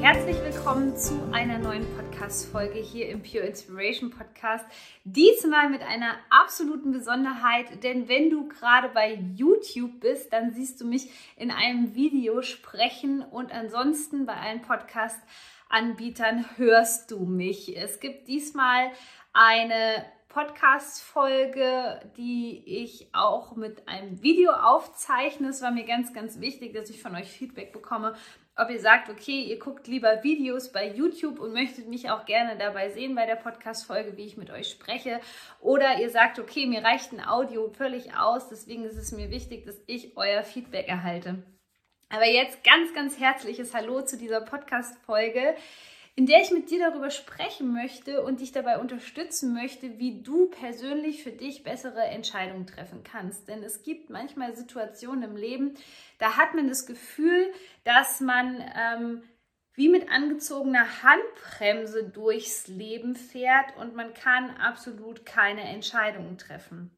Herzlich 0.00 0.42
willkommen 0.42 0.96
zu 0.96 1.28
einer 1.30 1.58
neuen 1.58 1.84
Podcast-Folge 1.94 2.78
hier 2.78 3.10
im 3.10 3.22
Pure 3.22 3.44
Inspiration 3.44 4.08
Podcast. 4.08 4.64
Diesmal 5.04 5.68
mit 5.68 5.82
einer 5.82 6.14
absoluten 6.30 6.90
Besonderheit, 6.90 7.84
denn 7.84 8.08
wenn 8.08 8.30
du 8.30 8.48
gerade 8.48 8.88
bei 8.88 9.18
YouTube 9.36 10.00
bist, 10.00 10.32
dann 10.32 10.54
siehst 10.54 10.80
du 10.80 10.86
mich 10.86 11.10
in 11.36 11.50
einem 11.50 11.94
Video 11.94 12.40
sprechen 12.40 13.20
und 13.20 13.52
ansonsten 13.52 14.24
bei 14.24 14.36
allen 14.36 14.62
Podcast-Anbietern 14.62 16.46
hörst 16.56 17.10
du 17.10 17.26
mich. 17.26 17.76
Es 17.76 18.00
gibt 18.00 18.26
diesmal 18.26 18.92
eine 19.34 20.06
Podcast-Folge, 20.30 22.00
die 22.16 22.62
ich 22.64 23.08
auch 23.12 23.56
mit 23.56 23.86
einem 23.88 24.22
Video 24.22 24.52
aufzeichne. 24.52 25.48
Es 25.48 25.60
war 25.60 25.72
mir 25.72 25.84
ganz, 25.84 26.14
ganz 26.14 26.40
wichtig, 26.40 26.72
dass 26.72 26.88
ich 26.88 27.02
von 27.02 27.16
euch 27.16 27.28
Feedback 27.28 27.72
bekomme, 27.72 28.14
ob 28.56 28.70
ihr 28.70 28.80
sagt, 28.80 29.08
okay, 29.08 29.42
ihr 29.42 29.58
guckt 29.58 29.86
lieber 29.86 30.22
Videos 30.22 30.72
bei 30.72 30.88
YouTube 30.88 31.38
und 31.38 31.52
möchtet 31.52 31.88
mich 31.88 32.10
auch 32.10 32.24
gerne 32.24 32.56
dabei 32.58 32.90
sehen 32.90 33.14
bei 33.14 33.26
der 33.26 33.36
Podcast-Folge, 33.36 34.16
wie 34.16 34.26
ich 34.26 34.36
mit 34.36 34.50
euch 34.50 34.68
spreche. 34.70 35.20
Oder 35.60 35.98
ihr 36.00 36.10
sagt, 36.10 36.38
okay, 36.38 36.66
mir 36.66 36.84
reicht 36.84 37.12
ein 37.12 37.24
Audio 37.24 37.70
völlig 37.70 38.14
aus, 38.16 38.48
deswegen 38.48 38.84
ist 38.84 38.96
es 38.96 39.12
mir 39.12 39.30
wichtig, 39.30 39.64
dass 39.64 39.80
ich 39.86 40.16
euer 40.16 40.42
Feedback 40.42 40.88
erhalte. 40.88 41.42
Aber 42.10 42.26
jetzt 42.26 42.64
ganz, 42.64 42.92
ganz 42.92 43.20
herzliches 43.20 43.72
Hallo 43.72 44.02
zu 44.02 44.18
dieser 44.18 44.40
Podcast-Folge 44.40 45.54
in 46.16 46.26
der 46.26 46.42
ich 46.42 46.50
mit 46.50 46.70
dir 46.70 46.80
darüber 46.80 47.10
sprechen 47.10 47.72
möchte 47.72 48.22
und 48.22 48.40
dich 48.40 48.52
dabei 48.52 48.78
unterstützen 48.78 49.54
möchte, 49.54 49.98
wie 49.98 50.22
du 50.22 50.48
persönlich 50.50 51.22
für 51.22 51.32
dich 51.32 51.62
bessere 51.62 52.02
Entscheidungen 52.02 52.66
treffen 52.66 53.02
kannst. 53.04 53.48
Denn 53.48 53.62
es 53.62 53.82
gibt 53.82 54.10
manchmal 54.10 54.54
Situationen 54.54 55.22
im 55.22 55.36
Leben, 55.36 55.74
da 56.18 56.36
hat 56.36 56.54
man 56.54 56.68
das 56.68 56.86
Gefühl, 56.86 57.52
dass 57.84 58.20
man 58.20 58.62
ähm, 58.76 59.22
wie 59.74 59.88
mit 59.88 60.10
angezogener 60.10 61.02
Handbremse 61.02 62.04
durchs 62.04 62.66
Leben 62.66 63.14
fährt 63.16 63.76
und 63.78 63.94
man 63.94 64.12
kann 64.12 64.50
absolut 64.56 65.24
keine 65.24 65.62
Entscheidungen 65.62 66.36
treffen. 66.36 66.90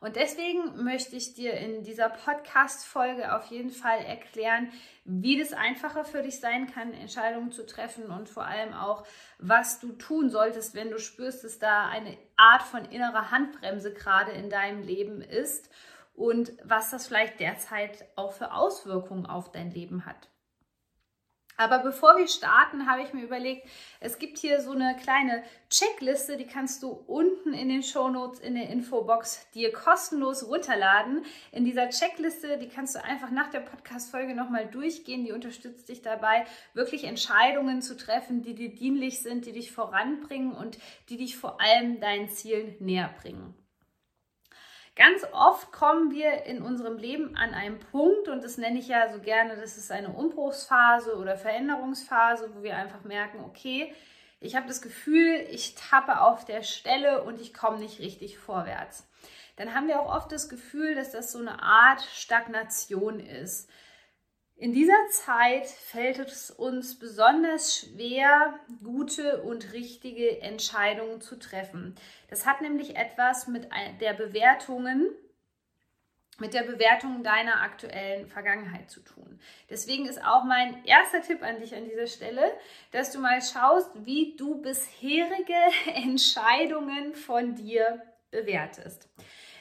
Und 0.00 0.16
deswegen 0.16 0.84
möchte 0.84 1.16
ich 1.16 1.34
dir 1.34 1.54
in 1.54 1.82
dieser 1.82 2.08
Podcast-Folge 2.08 3.34
auf 3.34 3.46
jeden 3.46 3.70
Fall 3.70 3.98
erklären, 3.98 4.70
wie 5.04 5.38
das 5.38 5.52
einfacher 5.52 6.04
für 6.04 6.22
dich 6.22 6.38
sein 6.38 6.70
kann, 6.70 6.92
Entscheidungen 6.92 7.50
zu 7.50 7.66
treffen 7.66 8.06
und 8.06 8.28
vor 8.28 8.44
allem 8.44 8.74
auch, 8.74 9.06
was 9.38 9.80
du 9.80 9.92
tun 9.92 10.30
solltest, 10.30 10.74
wenn 10.74 10.90
du 10.90 10.98
spürst, 10.98 11.42
dass 11.42 11.58
da 11.58 11.88
eine 11.88 12.16
Art 12.36 12.62
von 12.62 12.84
innerer 12.84 13.30
Handbremse 13.32 13.92
gerade 13.92 14.30
in 14.32 14.50
deinem 14.50 14.82
Leben 14.82 15.20
ist 15.20 15.68
und 16.14 16.52
was 16.62 16.90
das 16.90 17.06
vielleicht 17.06 17.40
derzeit 17.40 18.04
auch 18.14 18.32
für 18.32 18.52
Auswirkungen 18.52 19.26
auf 19.26 19.50
dein 19.50 19.70
Leben 19.70 20.06
hat. 20.06 20.28
Aber 21.60 21.80
bevor 21.80 22.16
wir 22.16 22.28
starten, 22.28 22.88
habe 22.88 23.02
ich 23.02 23.12
mir 23.12 23.24
überlegt, 23.24 23.66
es 23.98 24.20
gibt 24.20 24.38
hier 24.38 24.60
so 24.60 24.70
eine 24.70 24.96
kleine 24.96 25.42
Checkliste, 25.68 26.36
die 26.36 26.46
kannst 26.46 26.84
du 26.84 26.90
unten 26.90 27.52
in 27.52 27.68
den 27.68 27.82
Shownotes 27.82 28.38
in 28.38 28.54
der 28.54 28.70
Infobox 28.70 29.50
dir 29.54 29.72
kostenlos 29.72 30.46
runterladen. 30.46 31.24
In 31.50 31.64
dieser 31.64 31.90
Checkliste, 31.90 32.58
die 32.58 32.68
kannst 32.68 32.94
du 32.94 33.02
einfach 33.02 33.32
nach 33.32 33.50
der 33.50 33.58
Podcast-Folge 33.58 34.36
nochmal 34.36 34.68
durchgehen. 34.68 35.24
Die 35.24 35.32
unterstützt 35.32 35.88
dich 35.88 36.00
dabei, 36.00 36.46
wirklich 36.74 37.02
Entscheidungen 37.02 37.82
zu 37.82 37.96
treffen, 37.96 38.42
die 38.42 38.54
dir 38.54 38.72
dienlich 38.72 39.20
sind, 39.20 39.44
die 39.44 39.52
dich 39.52 39.72
voranbringen 39.72 40.52
und 40.52 40.78
die 41.08 41.16
dich 41.16 41.36
vor 41.36 41.60
allem 41.60 41.98
deinen 41.98 42.28
Zielen 42.28 42.76
näher 42.78 43.12
bringen. 43.20 43.52
Ganz 44.98 45.24
oft 45.30 45.70
kommen 45.70 46.10
wir 46.10 46.44
in 46.46 46.60
unserem 46.60 46.98
Leben 46.98 47.36
an 47.36 47.54
einen 47.54 47.78
Punkt, 47.78 48.26
und 48.26 48.42
das 48.42 48.58
nenne 48.58 48.80
ich 48.80 48.88
ja 48.88 49.12
so 49.12 49.20
gerne, 49.20 49.54
das 49.56 49.76
ist 49.76 49.92
eine 49.92 50.08
Umbruchsphase 50.08 51.16
oder 51.16 51.36
Veränderungsphase, 51.36 52.50
wo 52.52 52.64
wir 52.64 52.76
einfach 52.76 53.04
merken, 53.04 53.44
okay, 53.44 53.94
ich 54.40 54.56
habe 54.56 54.66
das 54.66 54.82
Gefühl, 54.82 55.46
ich 55.50 55.76
tappe 55.76 56.20
auf 56.20 56.44
der 56.44 56.64
Stelle 56.64 57.22
und 57.22 57.40
ich 57.40 57.54
komme 57.54 57.78
nicht 57.78 58.00
richtig 58.00 58.38
vorwärts. 58.38 59.08
Dann 59.54 59.72
haben 59.72 59.86
wir 59.86 60.00
auch 60.00 60.12
oft 60.12 60.32
das 60.32 60.48
Gefühl, 60.48 60.96
dass 60.96 61.12
das 61.12 61.30
so 61.30 61.38
eine 61.38 61.62
Art 61.62 62.00
Stagnation 62.00 63.20
ist. 63.20 63.70
In 64.60 64.72
dieser 64.72 65.06
Zeit 65.12 65.68
fällt 65.68 66.18
es 66.18 66.50
uns 66.50 66.98
besonders 66.98 67.78
schwer, 67.78 68.58
gute 68.82 69.40
und 69.42 69.72
richtige 69.72 70.42
Entscheidungen 70.42 71.20
zu 71.20 71.38
treffen. 71.38 71.94
Das 72.28 72.44
hat 72.44 72.60
nämlich 72.60 72.96
etwas 72.96 73.46
mit 73.46 73.68
der 74.00 74.14
Bewertungen, 74.14 75.10
mit 76.40 76.54
der 76.54 76.64
Bewertung 76.64 77.22
deiner 77.22 77.60
aktuellen 77.62 78.26
Vergangenheit 78.26 78.90
zu 78.90 78.98
tun. 78.98 79.38
Deswegen 79.70 80.06
ist 80.06 80.24
auch 80.24 80.42
mein 80.42 80.84
erster 80.84 81.22
Tipp 81.22 81.44
an 81.44 81.60
dich 81.60 81.76
an 81.76 81.84
dieser 81.84 82.08
Stelle, 82.08 82.50
dass 82.90 83.12
du 83.12 83.20
mal 83.20 83.40
schaust, 83.40 83.90
wie 84.06 84.34
du 84.36 84.60
bisherige 84.60 85.54
Entscheidungen 85.94 87.14
von 87.14 87.54
dir 87.54 88.02
bewertest. 88.32 89.08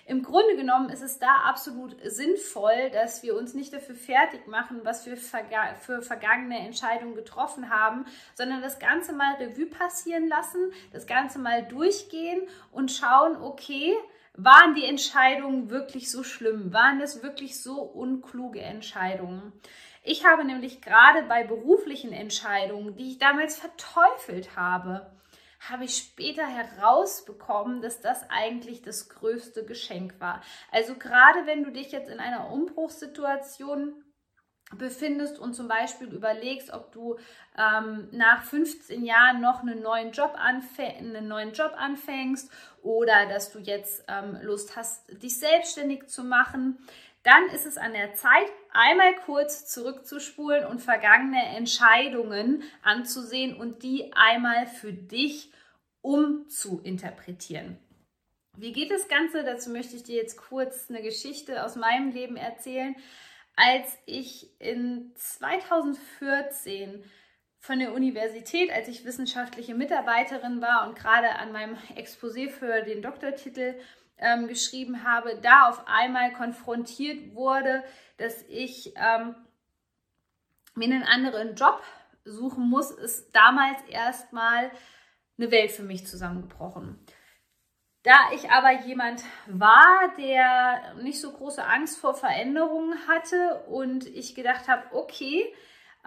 Im 0.07 0.23
Grunde 0.23 0.55
genommen 0.55 0.89
ist 0.89 1.01
es 1.01 1.19
da 1.19 1.41
absolut 1.43 1.97
sinnvoll, 2.01 2.89
dass 2.93 3.23
wir 3.23 3.35
uns 3.35 3.53
nicht 3.53 3.73
dafür 3.73 3.95
fertig 3.95 4.47
machen, 4.47 4.79
was 4.83 5.05
wir 5.05 5.17
für 5.17 6.01
vergangene 6.01 6.59
Entscheidungen 6.59 7.13
getroffen 7.13 7.69
haben, 7.69 8.05
sondern 8.33 8.61
das 8.61 8.79
Ganze 8.79 9.11
mal 9.11 9.33
Revue 9.35 9.65
passieren 9.65 10.29
lassen, 10.29 10.71
das 10.93 11.07
Ganze 11.07 11.39
mal 11.39 11.63
durchgehen 11.63 12.41
und 12.71 12.89
schauen, 12.89 13.35
okay, 13.35 13.97
waren 14.33 14.75
die 14.75 14.85
Entscheidungen 14.85 15.69
wirklich 15.69 16.09
so 16.09 16.23
schlimm? 16.23 16.71
Waren 16.71 17.01
es 17.01 17.21
wirklich 17.21 17.61
so 17.61 17.81
unkluge 17.81 18.61
Entscheidungen? 18.61 19.51
Ich 20.03 20.25
habe 20.25 20.45
nämlich 20.45 20.79
gerade 20.79 21.23
bei 21.23 21.43
beruflichen 21.43 22.13
Entscheidungen, 22.13 22.95
die 22.95 23.09
ich 23.09 23.17
damals 23.17 23.59
verteufelt 23.59 24.55
habe, 24.55 25.11
habe 25.59 25.85
ich 25.85 25.97
später 25.97 26.45
herausbekommen, 26.45 27.81
dass 27.81 28.01
das 28.01 28.29
eigentlich 28.29 28.81
das 28.81 29.09
größte 29.09 29.65
Geschenk 29.65 30.19
war. 30.19 30.41
Also 30.71 30.95
gerade 30.95 31.45
wenn 31.45 31.63
du 31.63 31.71
dich 31.71 31.91
jetzt 31.91 32.09
in 32.09 32.19
einer 32.19 32.49
Umbruchssituation 32.51 34.03
befindest 34.75 35.39
und 35.39 35.53
zum 35.53 35.69
Beispiel 35.69 36.07
überlegst, 36.07 36.73
ob 36.73 36.91
du 36.91 37.17
ähm, 37.57 38.09
nach 38.11 38.43
15 38.43 39.05
Jahren 39.05 39.39
noch 39.39 39.61
einen 39.61 39.81
neuen, 39.81 40.11
Job 40.11 40.35
einen 40.35 41.27
neuen 41.27 41.53
Job 41.53 41.73
anfängst 41.77 42.51
oder 42.81 43.27
dass 43.27 43.51
du 43.51 43.59
jetzt 43.59 44.03
ähm, 44.09 44.37
Lust 44.41 44.75
hast, 44.75 45.09
dich 45.23 45.39
selbstständig 45.39 46.07
zu 46.07 46.23
machen, 46.23 46.79
dann 47.27 47.49
ist 47.49 47.65
es 47.65 47.77
an 47.77 47.91
der 47.91 48.13
Zeit, 48.13 48.47
einmal 48.71 49.13
kurz 49.25 49.67
zurückzuspulen 49.67 50.65
und 50.65 50.81
vergangene 50.81 51.43
Entscheidungen 51.57 52.63
anzusehen 52.83 53.57
und 53.57 53.83
die 53.83 54.13
einmal 54.13 54.65
für 54.65 54.93
dich 54.93 55.51
umzuinterpretieren. 56.01 57.77
Wie 58.55 58.71
geht 58.71 58.91
das 58.91 59.09
Ganze? 59.09 59.43
Dazu 59.43 59.69
möchte 59.69 59.97
ich 59.97 60.03
dir 60.03 60.15
jetzt 60.15 60.37
kurz 60.37 60.89
eine 60.89 61.01
Geschichte 61.01 61.65
aus 61.65 61.75
meinem 61.75 62.11
Leben 62.11 62.37
erzählen. 62.37 62.95
Als 63.57 63.97
ich 64.05 64.49
in 64.61 65.11
2014 65.15 67.03
von 67.59 67.79
der 67.79 67.93
Universität, 67.93 68.71
als 68.71 68.87
ich 68.87 69.03
wissenschaftliche 69.03 69.75
Mitarbeiterin 69.75 70.61
war 70.61 70.87
und 70.87 70.97
gerade 70.97 71.35
an 71.35 71.51
meinem 71.51 71.75
Exposé 71.95 72.49
für 72.49 72.83
den 72.83 73.01
Doktortitel 73.01 73.75
ähm, 74.17 74.47
geschrieben 74.47 75.03
habe, 75.03 75.39
da 75.41 75.69
auf 75.69 75.87
einmal 75.87 76.33
konfrontiert 76.33 77.35
wurde, 77.35 77.83
dass 78.17 78.43
ich 78.49 78.93
ähm, 78.95 79.35
mir 80.75 80.85
einen 80.85 81.03
anderen 81.03 81.55
Job 81.55 81.81
suchen 82.25 82.69
muss, 82.69 82.91
ist 82.91 83.35
damals 83.35 83.81
erstmal 83.89 84.71
eine 85.37 85.51
Welt 85.51 85.71
für 85.71 85.83
mich 85.83 86.05
zusammengebrochen. 86.07 86.99
Da 88.03 88.15
ich 88.33 88.49
aber 88.49 88.85
jemand 88.85 89.23
war, 89.47 90.13
der 90.17 90.95
nicht 91.01 91.19
so 91.19 91.31
große 91.31 91.63
Angst 91.65 91.99
vor 91.99 92.13
Veränderungen 92.13 92.95
hatte 93.07 93.65
und 93.67 94.05
ich 94.05 94.33
gedacht 94.33 94.67
habe, 94.67 94.83
okay, 94.95 95.45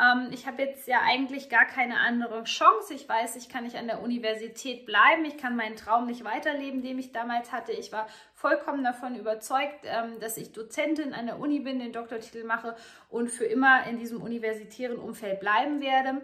ähm, 0.00 0.28
ich 0.32 0.46
habe 0.46 0.62
jetzt 0.62 0.88
ja 0.88 1.00
eigentlich 1.02 1.48
gar 1.48 1.66
keine 1.66 1.98
andere 1.98 2.44
Chance. 2.44 2.94
Ich 2.94 3.08
weiß, 3.08 3.36
ich 3.36 3.48
kann 3.48 3.64
nicht 3.64 3.76
an 3.76 3.86
der 3.86 4.02
Universität 4.02 4.86
bleiben. 4.86 5.24
Ich 5.24 5.36
kann 5.36 5.56
meinen 5.56 5.76
Traum 5.76 6.06
nicht 6.06 6.24
weiterleben, 6.24 6.82
den 6.82 6.98
ich 6.98 7.12
damals 7.12 7.52
hatte. 7.52 7.72
Ich 7.72 7.92
war 7.92 8.06
vollkommen 8.34 8.82
davon 8.82 9.16
überzeugt, 9.16 9.84
ähm, 9.84 10.18
dass 10.20 10.36
ich 10.36 10.52
Dozentin 10.52 11.12
an 11.12 11.26
der 11.26 11.38
Uni 11.38 11.60
bin, 11.60 11.78
den 11.78 11.92
Doktortitel 11.92 12.44
mache 12.44 12.76
und 13.08 13.28
für 13.28 13.44
immer 13.44 13.86
in 13.86 13.98
diesem 13.98 14.22
universitären 14.22 14.98
Umfeld 14.98 15.40
bleiben 15.40 15.80
werde. 15.80 16.22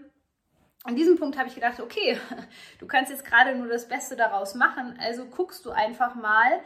an 0.84 0.94
diesem 0.94 1.18
Punkt 1.18 1.36
habe 1.36 1.48
ich 1.48 1.54
gedacht, 1.56 1.80
okay, 1.80 2.18
du 2.78 2.86
kannst 2.86 3.10
jetzt 3.10 3.24
gerade 3.24 3.56
nur 3.56 3.66
das 3.68 3.88
Beste 3.88 4.14
daraus 4.14 4.54
machen, 4.54 4.96
also 5.00 5.26
guckst 5.26 5.64
du 5.66 5.70
einfach 5.70 6.14
mal, 6.14 6.60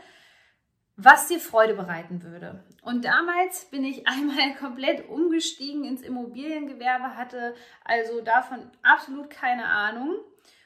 was 1.05 1.29
dir 1.29 1.41
Freude 1.41 1.75
bereiten 1.75 2.23
würde. 2.23 2.63
Und 2.83 3.05
damals 3.05 3.67
bin 3.67 3.85
ich 3.85 4.07
einmal 4.09 4.55
komplett 4.57 5.09
umgestiegen 5.09 5.85
ins 5.85 6.03
Immobiliengewerbe, 6.03 7.17
hatte 7.17 7.55
also 7.85 8.21
davon 8.21 8.71
absolut 8.83 9.31
keine 9.31 9.67
Ahnung 9.67 10.17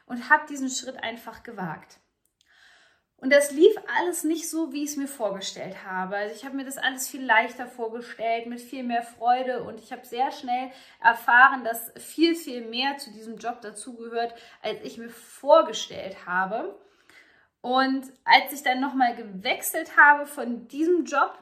und 0.07 0.31
habe 0.31 0.47
diesen 0.49 0.69
Schritt 0.69 1.03
einfach 1.03 1.43
gewagt. 1.43 1.99
Und 3.17 3.33
das 3.33 3.53
lief 3.53 3.75
alles 3.97 4.23
nicht 4.25 4.51
so, 4.51 4.73
wie 4.73 4.85
ich 4.85 4.91
es 4.91 4.97
mir 4.97 5.09
vorgestellt 5.09 5.83
habe. 5.87 6.17
Also 6.17 6.35
ich 6.35 6.45
habe 6.45 6.57
mir 6.57 6.65
das 6.65 6.77
alles 6.77 7.09
viel 7.09 7.25
leichter 7.25 7.67
vorgestellt, 7.67 8.47
mit 8.47 8.61
viel 8.61 8.83
mehr 8.83 9.03
Freude 9.03 9.63
und 9.63 9.81
ich 9.81 9.93
habe 9.93 10.05
sehr 10.05 10.31
schnell 10.31 10.71
erfahren, 11.03 11.65
dass 11.65 11.93
viel, 11.97 12.35
viel 12.35 12.67
mehr 12.67 12.99
zu 12.99 13.11
diesem 13.13 13.39
Job 13.39 13.63
dazugehört, 13.63 14.35
als 14.61 14.83
ich 14.83 14.99
mir 14.99 15.09
vorgestellt 15.09 16.27
habe. 16.27 16.79
Und 17.65 18.13
als 18.25 18.53
ich 18.53 18.63
dann 18.63 18.79
nochmal 18.79 19.17
gewechselt 19.17 19.97
habe 19.97 20.27
von 20.27 20.69
diesem 20.69 21.07
Job 21.07 21.39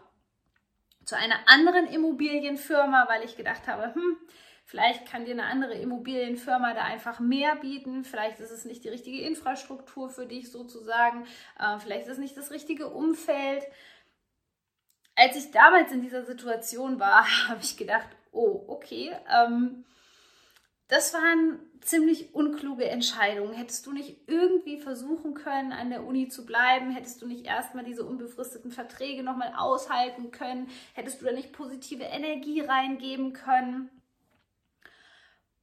zu 1.05 1.17
einer 1.17 1.35
anderen 1.47 1.89
Immobilienfirma, 1.89 3.09
weil 3.09 3.25
ich 3.25 3.37
gedacht 3.37 3.67
habe, 3.67 3.93
hm, 3.93 4.17
Vielleicht 4.65 5.07
kann 5.07 5.25
dir 5.25 5.33
eine 5.33 5.45
andere 5.45 5.75
Immobilienfirma 5.75 6.73
da 6.73 6.85
einfach 6.85 7.21
mehr 7.21 7.57
bieten. 7.57 8.05
Vielleicht 8.05 8.41
ist 8.41 8.53
es 8.53 8.65
nicht 8.65 8.85
die 8.85 8.89
richtige 8.89 9.21
Infrastruktur 9.21 10.09
für 10.09 10.25
dich 10.25 10.51
sozusagen. 10.51 11.27
Äh, 11.59 11.79
vielleicht 11.81 12.07
ist 12.07 12.13
es 12.13 12.19
nicht 12.19 12.37
das 12.37 12.53
richtige 12.53 12.87
Umfeld. 12.87 13.65
Als 15.17 15.37
ich 15.37 15.51
damals 15.51 15.93
in 15.93 16.01
dieser 16.01 16.25
Situation 16.25 17.01
war, 17.01 17.27
habe 17.49 17.61
ich 17.61 17.77
gedacht, 17.77 18.09
oh, 18.31 18.65
okay, 18.69 19.15
ähm, 19.29 19.85
das 20.93 21.15
waren 21.15 21.59
ziemlich 21.81 22.35
unkluge 22.35 22.85
Entscheidungen. 22.85 23.55
Hättest 23.55 23.87
du 23.87 23.93
nicht 23.93 24.29
irgendwie 24.29 24.79
versuchen 24.79 25.33
können, 25.33 25.73
an 25.73 25.89
der 25.89 26.05
Uni 26.05 26.29
zu 26.29 26.44
bleiben? 26.44 26.91
Hättest 26.91 27.23
du 27.23 27.27
nicht 27.27 27.47
erstmal 27.47 27.83
diese 27.83 28.05
unbefristeten 28.05 28.71
Verträge 28.71 29.23
nochmal 29.23 29.55
aushalten 29.56 30.33
können? 30.33 30.69
Hättest 30.93 31.23
du 31.23 31.25
da 31.25 31.33
nicht 31.33 31.55
positive 31.55 32.05
Energie 32.05 32.61
reingeben 32.61 33.33
können? 33.33 33.89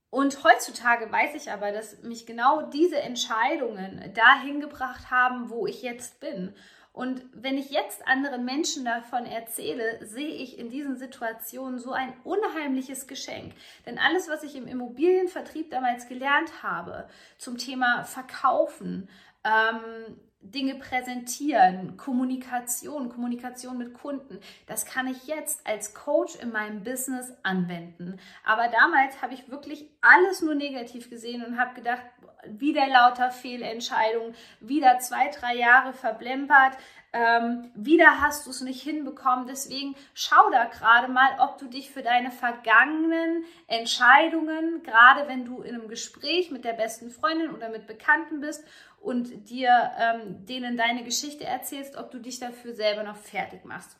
Und 0.10 0.44
heutzutage 0.44 1.12
weiß 1.12 1.36
ich 1.36 1.52
aber, 1.52 1.72
dass 1.72 2.02
mich 2.02 2.26
genau 2.26 2.64
diese 2.64 3.00
Entscheidungen 3.00 4.12
dahin 4.16 4.60
gebracht 4.60 5.12
haben, 5.12 5.52
wo 5.52 5.68
ich 5.68 5.84
jetzt 5.84 6.20
bin. 6.20 6.56
Und 7.00 7.22
wenn 7.32 7.58
ich 7.58 7.70
jetzt 7.70 8.06
anderen 8.10 8.44
Menschen 8.44 8.84
davon 8.84 9.26
erzähle, 9.26 10.06
sehe 10.06 10.36
ich 10.36 10.60
in 10.60 10.70
diesen 10.70 10.98
Situationen 10.98 11.80
so 11.80 11.94
ein 11.94 12.12
unheimliches 12.26 13.08
Geschenk. 13.08 13.54
Denn 13.86 13.98
alles, 13.98 14.28
was 14.28 14.44
ich 14.44 14.54
im 14.58 14.68
Immobilienvertrieb 14.68 15.72
damals 15.72 16.10
gelernt 16.10 16.62
habe 16.62 17.08
zum 17.38 17.58
Thema 17.58 18.04
Verkaufen, 18.04 19.08
ähm, 19.46 20.18
Dinge 20.42 20.76
präsentieren, 20.76 21.96
Kommunikation, 21.96 23.08
Kommunikation 23.08 23.78
mit 23.78 23.94
Kunden. 23.94 24.40
Das 24.68 24.86
kann 24.86 25.08
ich 25.08 25.26
jetzt 25.26 25.66
als 25.66 25.94
Coach 25.94 26.36
in 26.36 26.52
meinem 26.52 26.84
Business 26.84 27.32
anwenden. 27.44 28.20
Aber 28.44 28.68
damals 28.68 29.22
habe 29.22 29.34
ich 29.34 29.50
wirklich 29.50 29.90
alles 30.02 30.42
nur 30.42 30.56
negativ 30.56 31.10
gesehen 31.10 31.46
und 31.46 31.58
habe 31.58 31.76
gedacht, 31.76 32.04
wieder 32.46 32.88
lauter 32.88 33.32
Fehlentscheidungen, 33.32 34.36
wieder 34.60 35.00
zwei, 35.00 35.30
drei 35.30 35.56
Jahre 35.56 35.94
verblempert, 35.94 36.78
ähm, 37.12 37.72
wieder 37.74 38.22
hast 38.22 38.46
du 38.46 38.52
es 38.52 38.62
nicht 38.62 38.82
hinbekommen. 38.82 39.48
Deswegen 39.48 39.96
schau 40.14 40.50
da 40.52 40.66
gerade 40.66 41.12
mal, 41.12 41.30
ob 41.40 41.58
du 41.58 41.68
dich 41.68 41.90
für 41.90 42.04
deine 42.04 42.32
vergangenen 42.32 43.46
Entscheidungen, 43.68 44.84
gerade 44.84 45.28
wenn 45.28 45.46
du 45.46 45.62
in 45.62 45.76
einem 45.76 45.88
Gespräch 45.88 46.52
mit 46.52 46.66
der 46.66 46.74
besten 46.74 47.10
Freundin 47.10 47.52
oder 47.52 47.70
mit 47.70 47.88
Bekannten 47.88 48.42
bist 48.42 48.64
und 49.02 49.50
dir 49.50 49.92
ähm, 49.98 50.46
denen 50.46 50.78
deine 50.78 51.04
Geschichte 51.04 51.46
erzählst, 51.46 51.98
ob 51.98 52.12
du 52.12 52.20
dich 52.20 52.40
dafür 52.40 52.74
selber 52.74 53.04
noch 53.04 53.18
fertig 53.18 53.66
machst. 53.66 53.98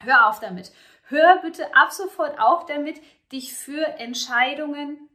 Hör 0.00 0.28
auf 0.28 0.40
damit. 0.40 0.72
Hör 1.04 1.40
bitte 1.42 1.74
ab 1.76 1.92
sofort 1.92 2.40
auf 2.40 2.66
damit, 2.66 3.00
dich 3.30 3.54
für 3.54 3.84
Entscheidungen, 3.98 5.08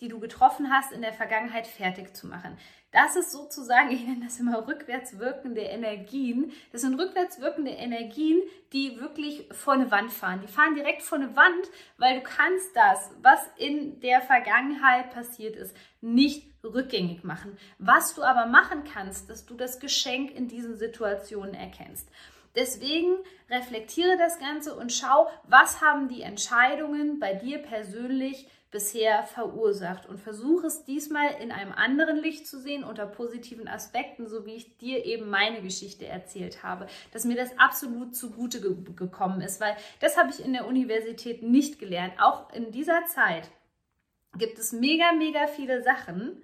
die 0.00 0.08
du 0.08 0.18
getroffen 0.18 0.70
hast, 0.70 0.92
in 0.92 1.02
der 1.02 1.12
Vergangenheit 1.12 1.66
fertig 1.66 2.14
zu 2.14 2.26
machen. 2.26 2.58
Das 2.90 3.16
ist 3.16 3.32
sozusagen, 3.32 3.90
ich 3.92 4.06
nenne 4.06 4.24
das 4.24 4.38
immer 4.38 4.66
rückwärts 4.66 5.18
wirkende 5.18 5.62
Energien. 5.62 6.52
Das 6.72 6.82
sind 6.82 6.98
rückwärts 6.98 7.40
wirkende 7.40 7.72
Energien, 7.72 8.40
die 8.72 9.00
wirklich 9.00 9.48
vor 9.52 9.74
eine 9.74 9.90
Wand 9.90 10.12
fahren. 10.12 10.40
Die 10.40 10.52
fahren 10.52 10.74
direkt 10.74 11.02
vor 11.02 11.18
eine 11.18 11.36
Wand, 11.36 11.70
weil 11.98 12.16
du 12.16 12.22
kannst 12.22 12.74
das, 12.74 13.10
was 13.22 13.40
in 13.56 14.00
der 14.00 14.20
Vergangenheit 14.20 15.10
passiert 15.10 15.56
ist, 15.56 15.76
nicht 16.00 16.46
rückgängig 16.64 17.24
machen. 17.24 17.56
Was 17.78 18.14
du 18.14 18.22
aber 18.22 18.46
machen 18.46 18.84
kannst, 18.84 19.28
dass 19.28 19.44
du 19.44 19.54
das 19.54 19.80
Geschenk 19.80 20.30
in 20.30 20.48
diesen 20.48 20.76
Situationen 20.76 21.54
erkennst. 21.54 22.08
Deswegen 22.54 23.16
reflektiere 23.50 24.16
das 24.16 24.38
Ganze 24.38 24.74
und 24.76 24.92
schau, 24.92 25.28
was 25.42 25.80
haben 25.80 26.08
die 26.08 26.22
Entscheidungen 26.22 27.18
bei 27.18 27.34
dir 27.34 27.58
persönlich 27.58 28.48
bisher 28.74 29.22
verursacht 29.22 30.04
und 30.08 30.18
versuche 30.18 30.66
es 30.66 30.84
diesmal 30.84 31.30
in 31.40 31.52
einem 31.52 31.70
anderen 31.70 32.16
Licht 32.16 32.44
zu 32.44 32.58
sehen, 32.58 32.82
unter 32.82 33.06
positiven 33.06 33.68
Aspekten, 33.68 34.26
so 34.26 34.46
wie 34.46 34.56
ich 34.56 34.78
dir 34.78 35.04
eben 35.04 35.30
meine 35.30 35.62
Geschichte 35.62 36.06
erzählt 36.06 36.64
habe, 36.64 36.88
dass 37.12 37.24
mir 37.24 37.36
das 37.36 37.56
absolut 37.56 38.16
zugute 38.16 38.60
ge 38.60 38.74
gekommen 38.96 39.42
ist, 39.42 39.60
weil 39.60 39.76
das 40.00 40.16
habe 40.18 40.30
ich 40.30 40.44
in 40.44 40.52
der 40.52 40.66
Universität 40.66 41.44
nicht 41.44 41.78
gelernt. 41.78 42.14
Auch 42.18 42.52
in 42.52 42.72
dieser 42.72 43.06
Zeit 43.06 43.48
gibt 44.36 44.58
es 44.58 44.72
mega, 44.72 45.12
mega 45.12 45.46
viele 45.46 45.80
Sachen, 45.84 46.42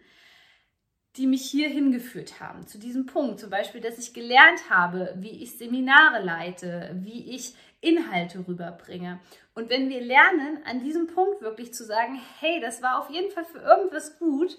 die 1.17 1.27
mich 1.27 1.43
hier 1.51 1.69
hingeführt 1.69 2.39
haben, 2.39 2.69
zu 2.69 2.79
diesem 2.79 3.07
Punkt. 3.07 3.41
Zum 3.41 3.51
Beispiel, 3.51 3.81
dass 3.81 3.99
ich 3.99 4.15
gelernt 4.15 4.71
habe, 4.71 5.15
wie 5.17 5.43
ich 5.43 5.59
Seminare 5.59 6.23
leite, 6.23 6.97
wie 7.03 7.35
ich 7.35 7.55
Inhalte 7.81 8.47
rüberbringe. 8.47 9.21
Und 9.55 9.71
wenn 9.71 9.89
wir 9.89 10.01
lernen, 10.01 10.61
an 10.65 10.81
diesem 10.81 11.07
Punkt 11.07 11.41
wirklich 11.41 11.75
zu 11.75 11.85
sagen, 11.85 12.21
hey, 12.39 12.61
das 12.61 12.83
war 12.83 13.01
auf 13.01 13.11
jeden 13.11 13.31
Fall 13.31 13.45
für 13.45 13.59
irgendwas 13.59 14.19
gut, 14.19 14.59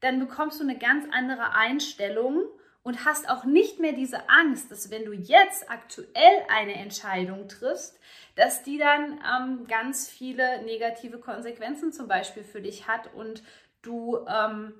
dann 0.00 0.18
bekommst 0.18 0.60
du 0.60 0.64
eine 0.64 0.78
ganz 0.78 1.06
andere 1.12 1.52
Einstellung 1.52 2.44
und 2.82 3.04
hast 3.04 3.28
auch 3.28 3.44
nicht 3.44 3.78
mehr 3.78 3.92
diese 3.92 4.28
Angst, 4.30 4.70
dass 4.70 4.90
wenn 4.90 5.04
du 5.04 5.12
jetzt 5.12 5.70
aktuell 5.70 6.44
eine 6.48 6.74
Entscheidung 6.74 7.48
triffst, 7.48 7.98
dass 8.36 8.62
die 8.62 8.78
dann 8.78 9.20
ähm, 9.20 9.66
ganz 9.66 10.08
viele 10.08 10.62
negative 10.62 11.18
Konsequenzen 11.18 11.92
zum 11.92 12.08
Beispiel 12.08 12.44
für 12.44 12.62
dich 12.62 12.88
hat 12.88 13.12
und 13.14 13.42
du 13.82 14.18
ähm, 14.26 14.72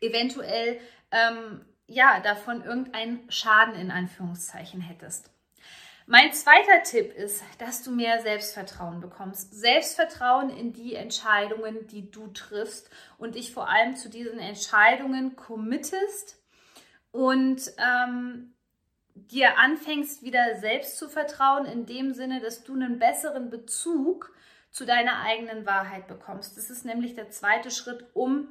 eventuell 0.00 0.78
ähm, 1.10 1.64
ja 1.86 2.20
davon 2.20 2.64
irgendeinen 2.64 3.28
Schaden 3.30 3.74
in 3.74 3.90
Anführungszeichen 3.90 4.80
hättest. 4.80 5.31
Mein 6.12 6.30
zweiter 6.34 6.82
Tipp 6.82 7.14
ist, 7.14 7.42
dass 7.56 7.82
du 7.82 7.90
mehr 7.90 8.20
Selbstvertrauen 8.20 9.00
bekommst. 9.00 9.58
Selbstvertrauen 9.58 10.50
in 10.50 10.74
die 10.74 10.94
Entscheidungen, 10.94 11.86
die 11.86 12.10
du 12.10 12.26
triffst 12.26 12.90
und 13.16 13.34
dich 13.34 13.54
vor 13.54 13.70
allem 13.70 13.96
zu 13.96 14.10
diesen 14.10 14.38
Entscheidungen 14.38 15.36
committest 15.36 16.36
und 17.12 17.62
ähm, 17.78 18.52
dir 19.14 19.56
anfängst, 19.56 20.22
wieder 20.22 20.58
selbst 20.60 20.98
zu 20.98 21.08
vertrauen, 21.08 21.64
in 21.64 21.86
dem 21.86 22.12
Sinne, 22.12 22.42
dass 22.42 22.62
du 22.62 22.74
einen 22.74 22.98
besseren 22.98 23.48
Bezug 23.48 24.34
zu 24.70 24.84
deiner 24.84 25.22
eigenen 25.22 25.64
Wahrheit 25.64 26.08
bekommst. 26.08 26.58
Das 26.58 26.68
ist 26.68 26.84
nämlich 26.84 27.14
der 27.14 27.30
zweite 27.30 27.70
Schritt, 27.70 28.04
um 28.12 28.48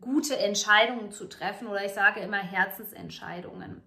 gute 0.00 0.38
Entscheidungen 0.38 1.10
zu 1.10 1.28
treffen 1.28 1.66
oder 1.66 1.84
ich 1.84 1.94
sage 1.94 2.20
immer 2.20 2.36
Herzensentscheidungen. 2.36 3.82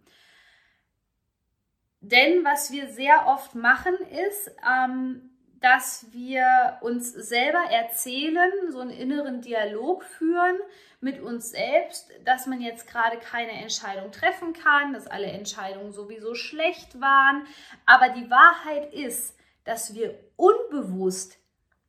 Denn 2.03 2.43
was 2.43 2.69
wir 2.71 2.89
sehr 2.89 3.27
oft 3.27 3.55
machen 3.55 3.95
ist, 4.27 4.51
ähm, 4.69 5.29
dass 5.61 6.11
wir 6.11 6.79
uns 6.81 7.13
selber 7.13 7.63
erzählen, 7.71 8.51
so 8.69 8.79
einen 8.79 8.89
inneren 8.89 9.39
Dialog 9.39 10.03
führen 10.03 10.57
mit 10.99 11.21
uns 11.21 11.51
selbst, 11.51 12.11
dass 12.25 12.45
man 12.45 12.59
jetzt 12.59 12.87
gerade 12.87 13.17
keine 13.19 13.53
Entscheidung 13.53 14.11
treffen 14.11 14.51
kann, 14.51 14.91
dass 14.91 15.07
alle 15.07 15.27
Entscheidungen 15.27 15.93
sowieso 15.93 16.35
schlecht 16.35 16.99
waren. 16.99 17.47
Aber 17.85 18.09
die 18.09 18.29
Wahrheit 18.29 18.93
ist, 18.93 19.37
dass 19.63 19.95
wir 19.95 20.19
unbewusst 20.35 21.37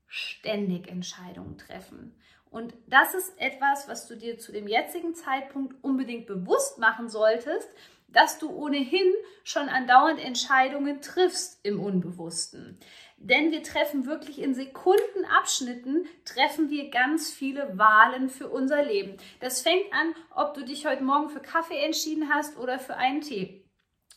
ständig 0.06 0.86
Entscheidungen 0.86 1.58
treffen. 1.58 2.16
Und 2.50 2.72
das 2.86 3.14
ist 3.14 3.36
etwas, 3.40 3.88
was 3.88 4.06
du 4.06 4.16
dir 4.16 4.38
zu 4.38 4.52
dem 4.52 4.68
jetzigen 4.68 5.16
Zeitpunkt 5.16 5.74
unbedingt 5.82 6.28
bewusst 6.28 6.78
machen 6.78 7.08
solltest, 7.08 7.68
dass 8.14 8.38
du 8.38 8.50
ohnehin 8.50 9.12
schon 9.42 9.68
andauernd 9.68 10.18
Entscheidungen 10.24 11.02
triffst 11.02 11.60
im 11.64 11.80
Unbewussten. 11.80 12.78
Denn 13.16 13.52
wir 13.52 13.62
treffen 13.62 14.06
wirklich 14.06 14.40
in 14.40 14.54
Sekundenabschnitten, 14.54 16.06
treffen 16.24 16.70
wir 16.70 16.90
ganz 16.90 17.30
viele 17.32 17.78
Wahlen 17.78 18.28
für 18.28 18.48
unser 18.48 18.82
Leben. 18.82 19.16
Das 19.40 19.62
fängt 19.62 19.92
an, 19.92 20.14
ob 20.34 20.54
du 20.54 20.64
dich 20.64 20.86
heute 20.86 21.04
Morgen 21.04 21.28
für 21.28 21.40
Kaffee 21.40 21.84
entschieden 21.84 22.32
hast 22.32 22.58
oder 22.58 22.78
für 22.78 22.96
einen 22.96 23.20
Tee. 23.20 23.64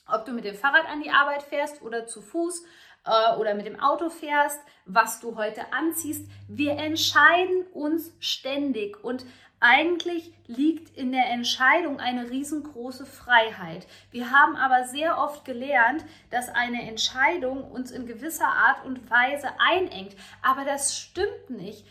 Ob 0.08 0.26
du 0.26 0.32
mit 0.32 0.46
dem 0.46 0.56
Fahrrad 0.56 0.88
an 0.88 1.02
die 1.02 1.10
Arbeit 1.10 1.44
fährst 1.44 1.82
oder 1.82 2.08
zu 2.08 2.22
Fuß, 2.22 2.64
äh, 3.08 3.38
oder 3.38 3.56
mit 3.56 3.66
dem 3.66 3.80
Auto 3.80 4.10
fährst, 4.10 4.60
was 4.86 5.20
du 5.20 5.36
heute 5.36 5.74
anziehst. 5.74 6.30
Wir 6.48 6.74
entscheiden 6.74 7.66
uns 7.74 8.14
ständig 8.20 9.04
und 9.04 9.26
eigentlich 9.60 10.34
liegt 10.46 10.96
in 10.96 11.12
der 11.12 11.30
Entscheidung 11.30 12.00
eine 12.00 12.30
riesengroße 12.30 13.06
Freiheit. 13.06 13.88
Wir 14.12 14.32
haben 14.32 14.56
aber 14.56 14.86
sehr 14.86 15.18
oft 15.18 15.46
gelernt, 15.46 16.06
dass 16.30 16.50
eine 16.50 16.88
Entscheidung 16.88 17.64
uns 17.72 17.92
in 17.92 18.06
gewisser 18.06 18.48
Art 18.48 18.86
und 18.86 19.10
Weise 19.10 19.50
einengt. 19.60 20.16
Aber 20.44 20.64
das 20.64 20.98
stimmt 20.98 21.50
nicht. 21.50 21.86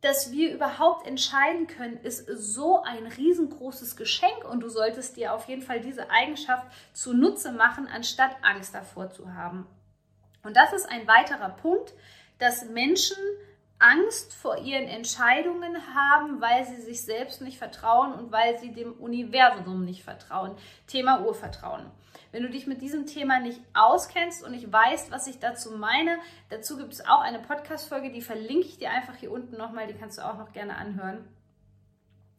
Dass 0.00 0.32
wir 0.32 0.52
überhaupt 0.52 1.06
entscheiden 1.06 1.66
können, 1.66 1.96
ist 1.98 2.26
so 2.26 2.82
ein 2.82 3.06
riesengroßes 3.06 3.96
Geschenk 3.96 4.44
und 4.50 4.60
du 4.60 4.68
solltest 4.68 5.16
dir 5.16 5.32
auf 5.32 5.48
jeden 5.48 5.62
Fall 5.62 5.80
diese 5.80 6.10
Eigenschaft 6.10 6.66
zunutze 6.92 7.52
machen, 7.52 7.86
anstatt 7.86 8.36
Angst 8.42 8.74
davor 8.74 9.10
zu 9.10 9.32
haben. 9.32 9.66
Und 10.42 10.56
das 10.56 10.74
ist 10.74 10.86
ein 10.90 11.06
weiterer 11.08 11.48
Punkt, 11.50 11.94
dass 12.38 12.66
Menschen 12.66 13.16
Angst 13.84 14.32
vor 14.32 14.56
ihren 14.58 14.88
Entscheidungen 14.88 15.76
haben, 15.94 16.40
weil 16.40 16.64
sie 16.64 16.80
sich 16.80 17.02
selbst 17.02 17.42
nicht 17.42 17.58
vertrauen 17.58 18.14
und 18.14 18.32
weil 18.32 18.58
sie 18.58 18.72
dem 18.72 18.94
Universum 18.94 19.84
nicht 19.84 20.02
vertrauen. 20.02 20.56
Thema 20.86 21.20
Urvertrauen. 21.20 21.90
Wenn 22.32 22.42
du 22.42 22.48
dich 22.48 22.66
mit 22.66 22.80
diesem 22.80 23.06
Thema 23.06 23.40
nicht 23.40 23.60
auskennst 23.74 24.42
und 24.42 24.52
nicht 24.52 24.72
weißt, 24.72 25.10
was 25.10 25.26
ich 25.26 25.38
dazu 25.38 25.72
meine, 25.72 26.18
dazu 26.48 26.78
gibt 26.78 26.94
es 26.94 27.06
auch 27.06 27.20
eine 27.20 27.40
Podcast-Folge, 27.40 28.10
die 28.10 28.22
verlinke 28.22 28.66
ich 28.66 28.78
dir 28.78 28.90
einfach 28.90 29.16
hier 29.16 29.30
unten 29.30 29.58
nochmal, 29.58 29.86
die 29.86 29.94
kannst 29.94 30.16
du 30.16 30.22
auch 30.22 30.38
noch 30.38 30.52
gerne 30.52 30.76
anhören. 30.76 31.28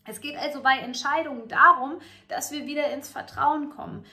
Es 0.04 0.22
geht 0.22 0.38
also 0.38 0.64
bei 0.64 0.80
Entscheidungen 0.80 1.48
darum, 1.48 2.00
dass 2.28 2.52
wir 2.52 2.66
wieder 2.66 2.92
ins 2.92 3.10
Vertrauen 3.10 3.70
kommen. 3.70 4.04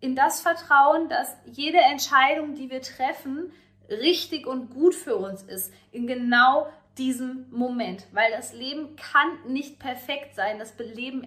In 0.00 0.16
das 0.16 0.40
Vertrauen, 0.40 1.08
dass 1.08 1.36
jede 1.46 1.78
Entscheidung, 1.78 2.54
die 2.54 2.70
wir 2.70 2.82
treffen, 2.82 3.52
richtig 3.92 4.46
und 4.46 4.70
gut 4.70 4.94
für 4.94 5.16
uns 5.16 5.42
ist, 5.42 5.72
in 5.90 6.06
genau 6.06 6.66
diesem 6.98 7.46
Moment, 7.50 8.06
weil 8.12 8.30
das 8.32 8.52
Leben 8.52 8.96
kann 8.96 9.50
nicht 9.50 9.78
perfekt 9.78 10.34
sein. 10.34 10.58
Das 10.58 10.76
Leben 10.78 11.26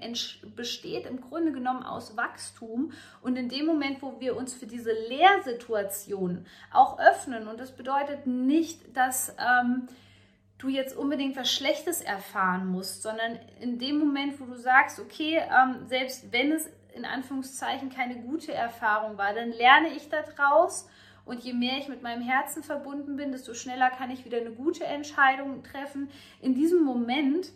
besteht 0.56 1.08
im 1.08 1.22
Grunde 1.22 1.52
genommen 1.52 1.84
aus 1.84 2.16
Wachstum 2.16 2.92
und 3.22 3.36
in 3.36 3.50
dem 3.50 3.66
Moment, 3.66 4.02
wo 4.02 4.20
wir 4.20 4.36
uns 4.36 4.54
für 4.54 4.68
diese 4.68 4.92
Lehrsituation 4.92 6.46
auch 6.72 7.00
öffnen 7.00 7.48
und 7.48 7.60
das 7.60 7.76
bedeutet 7.76 8.28
nicht, 8.28 8.96
dass 8.96 9.36
ähm, 9.40 9.88
du 10.60 10.70
jetzt 10.70 10.96
unbedingt 10.96 11.36
was 11.36 11.52
Schlechtes 11.52 12.02
erfahren 12.02 12.68
musst, 12.68 13.02
sondern 13.02 13.40
in 13.60 13.80
dem 13.80 13.98
Moment, 13.98 14.40
wo 14.40 14.46
du 14.46 14.56
sagst, 14.56 15.00
okay, 15.00 15.42
ähm, 15.50 15.88
selbst 15.88 16.32
wenn 16.32 16.52
es 16.52 16.70
in 16.94 17.06
Anführungszeichen 17.06 17.90
keine 17.90 18.22
gute 18.22 18.54
Erfahrung 18.54 19.18
war, 19.18 19.34
dann 19.34 19.52
lerne 19.52 19.90
ich 19.90 20.10
daraus 20.10 20.88
und 21.26 21.44
je 21.44 21.54
mehr 21.54 21.78
ich 21.80 21.88
mit 21.88 22.02
meinem 22.02 22.22
Herzen 22.22 22.64
verbunden 22.64 23.18
bin, 23.18 23.32
desto 23.32 23.54
schneller 23.54 23.90
kann 23.90 24.12
ich 24.12 24.26
wieder 24.26 24.38
eine 24.38 24.52
gute 24.52 24.86
Entscheidung 24.86 25.64
treffen. 25.64 26.10
In 26.40 26.54
diesem 26.54 26.84
Moment 26.84 27.52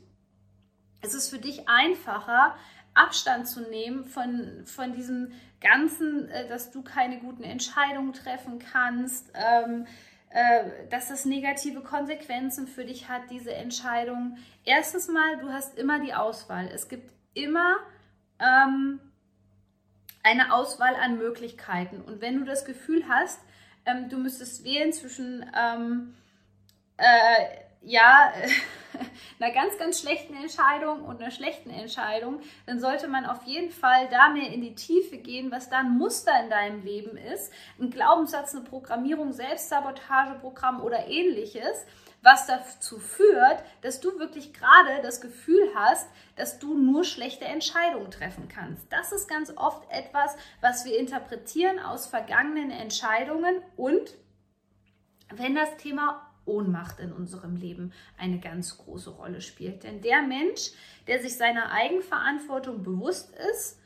ist 1.01 1.13
es 1.13 1.29
für 1.29 1.39
dich 1.39 1.69
einfacher, 1.69 2.55
Abstand 2.95 3.47
zu 3.47 3.61
nehmen 3.69 4.05
von, 4.05 4.63
von 4.65 4.93
diesem 4.93 5.31
Ganzen, 5.61 6.27
äh, 6.29 6.47
dass 6.47 6.71
du 6.71 6.81
keine 6.81 7.19
guten 7.19 7.43
Entscheidungen 7.43 8.13
treffen 8.13 8.59
kannst, 8.59 9.31
ähm, 9.35 9.85
äh, 10.31 10.87
dass 10.89 11.07
das 11.07 11.25
negative 11.25 11.81
Konsequenzen 11.81 12.67
für 12.67 12.85
dich 12.85 13.07
hat, 13.07 13.29
diese 13.29 13.53
Entscheidung. 13.53 14.37
Erstens 14.65 15.07
mal, 15.07 15.37
du 15.37 15.49
hast 15.49 15.77
immer 15.77 15.99
die 15.99 16.13
Auswahl. 16.13 16.67
Es 16.67 16.89
gibt 16.89 17.13
immer 17.33 17.77
ähm, 18.39 18.99
eine 20.23 20.53
Auswahl 20.53 20.95
an 20.95 21.17
Möglichkeiten. 21.17 22.01
Und 22.01 22.21
wenn 22.21 22.39
du 22.39 22.45
das 22.45 22.65
Gefühl 22.65 23.07
hast, 23.07 23.39
ähm, 23.85 24.09
du 24.09 24.17
müsstest 24.17 24.63
wählen 24.63 24.93
zwischen 24.93 25.45
ähm, 25.57 26.15
äh, 26.97 27.68
ja, 27.81 28.33
einer 29.39 29.53
ganz, 29.53 29.77
ganz 29.77 30.01
schlechten 30.01 30.35
Entscheidung 30.35 31.03
und 31.03 31.21
einer 31.21 31.31
schlechten 31.31 31.69
Entscheidung, 31.69 32.41
dann 32.65 32.79
sollte 32.79 33.07
man 33.07 33.25
auf 33.25 33.43
jeden 33.43 33.71
Fall 33.71 34.09
da 34.09 34.29
mehr 34.29 34.51
in 34.51 34.61
die 34.61 34.75
Tiefe 34.75 35.17
gehen, 35.17 35.51
was 35.51 35.69
da 35.69 35.79
ein 35.79 35.97
Muster 35.97 36.31
in 36.43 36.49
deinem 36.49 36.83
Leben 36.83 37.17
ist, 37.17 37.51
ein 37.79 37.89
Glaubenssatz, 37.89 38.53
eine 38.53 38.63
Programmierung, 38.63 39.31
Selbstsabotageprogramm 39.31 40.81
oder 40.81 41.07
ähnliches 41.07 41.85
was 42.21 42.47
dazu 42.47 42.99
führt, 42.99 43.63
dass 43.81 44.01
du 44.01 44.19
wirklich 44.19 44.53
gerade 44.53 45.01
das 45.01 45.21
Gefühl 45.21 45.71
hast, 45.75 46.09
dass 46.35 46.59
du 46.59 46.77
nur 46.77 47.03
schlechte 47.03 47.45
Entscheidungen 47.45 48.11
treffen 48.11 48.47
kannst. 48.49 48.91
Das 48.91 49.11
ist 49.11 49.29
ganz 49.29 49.53
oft 49.55 49.89
etwas, 49.89 50.35
was 50.61 50.85
wir 50.85 50.97
interpretieren 50.99 51.79
aus 51.79 52.07
vergangenen 52.07 52.71
Entscheidungen 52.71 53.61
und 53.77 54.15
wenn 55.31 55.55
das 55.55 55.77
Thema 55.77 56.28
Ohnmacht 56.49 56.99
in 56.99 57.13
unserem 57.13 57.55
Leben 57.55 57.93
eine 58.17 58.39
ganz 58.39 58.77
große 58.77 59.11
Rolle 59.11 59.41
spielt. 59.41 59.83
Denn 59.83 60.01
der 60.01 60.23
Mensch, 60.23 60.71
der 61.07 61.21
sich 61.21 61.37
seiner 61.37 61.71
Eigenverantwortung 61.71 62.83
bewusst 62.83 63.33
ist 63.51 63.79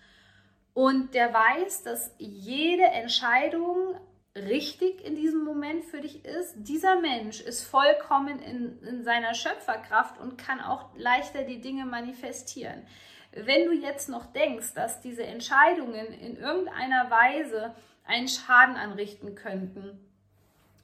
und 0.74 1.13
der 1.13 1.34
weiß, 1.34 1.84
dass 1.84 2.15
jede 2.17 2.86
Entscheidung 2.86 3.96
richtig 4.36 5.05
in 5.05 5.15
diesem 5.15 5.43
Moment 5.43 5.84
für 5.84 6.01
dich 6.01 6.25
ist. 6.25 6.55
Dieser 6.58 7.00
Mensch 7.00 7.39
ist 7.39 7.63
vollkommen 7.63 8.39
in, 8.39 8.82
in 8.82 9.03
seiner 9.03 9.36
Schöpferkraft 9.36 10.20
und 10.20 10.38
kann 10.38 10.60
auch 10.60 10.89
leichter 10.98 11.43
die 11.43 11.62
Dinge 11.62 11.86
manifestieren. 11.86 12.84
Wenn 13.32 13.65
du 13.65 13.74
jetzt 13.74 14.10
noch 14.10 14.25
denkst, 14.25 14.74
dass 14.74 15.01
diese 15.01 15.24
Entscheidungen 15.24 16.08
in 16.08 16.38
irgendeiner 16.38 17.10
Weise 17.10 17.75
einen 18.05 18.27
Schaden 18.27 18.75
anrichten 18.75 19.36
könnten, 19.36 20.00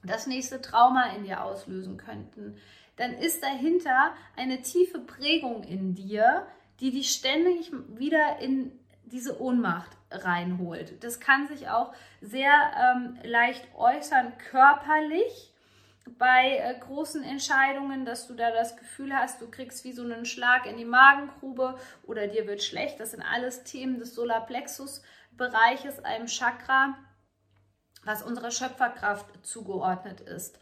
das 0.02 0.26
nächste 0.26 0.60
Trauma 0.60 1.14
in 1.16 1.24
dir 1.24 1.44
auslösen 1.44 1.96
könnten, 1.96 2.56
dann 2.96 3.12
ist 3.12 3.42
dahinter 3.42 4.12
eine 4.36 4.62
tiefe 4.62 4.98
Prägung 4.98 5.62
in 5.64 5.94
dir, 5.94 6.46
die 6.80 6.90
dich 6.90 7.10
ständig 7.10 7.72
wieder 7.88 8.38
in 8.40 8.72
diese 9.04 9.40
Ohnmacht 9.40 9.90
reinholt. 10.10 11.02
Das 11.02 11.20
kann 11.20 11.46
sich 11.48 11.68
auch 11.68 11.92
sehr 12.20 12.52
ähm, 12.52 13.18
leicht 13.22 13.66
äußern 13.74 14.32
körperlich 14.50 15.52
bei 16.18 16.58
äh, 16.58 16.78
großen 16.78 17.22
Entscheidungen, 17.22 18.04
dass 18.04 18.26
du 18.26 18.34
da 18.34 18.50
das 18.50 18.76
Gefühl 18.76 19.14
hast, 19.14 19.40
du 19.40 19.50
kriegst 19.50 19.84
wie 19.84 19.92
so 19.92 20.02
einen 20.02 20.24
Schlag 20.24 20.66
in 20.66 20.76
die 20.76 20.84
Magengrube 20.84 21.78
oder 22.04 22.26
dir 22.26 22.46
wird 22.46 22.62
schlecht. 22.62 23.00
Das 23.00 23.12
sind 23.12 23.22
alles 23.22 23.64
Themen 23.64 23.98
des 23.98 24.14
Solarplexus-Bereiches, 24.14 26.04
einem 26.04 26.26
Chakra, 26.26 26.96
was 28.04 28.22
unserer 28.22 28.50
Schöpferkraft 28.50 29.26
zugeordnet 29.46 30.20
ist. 30.20 30.58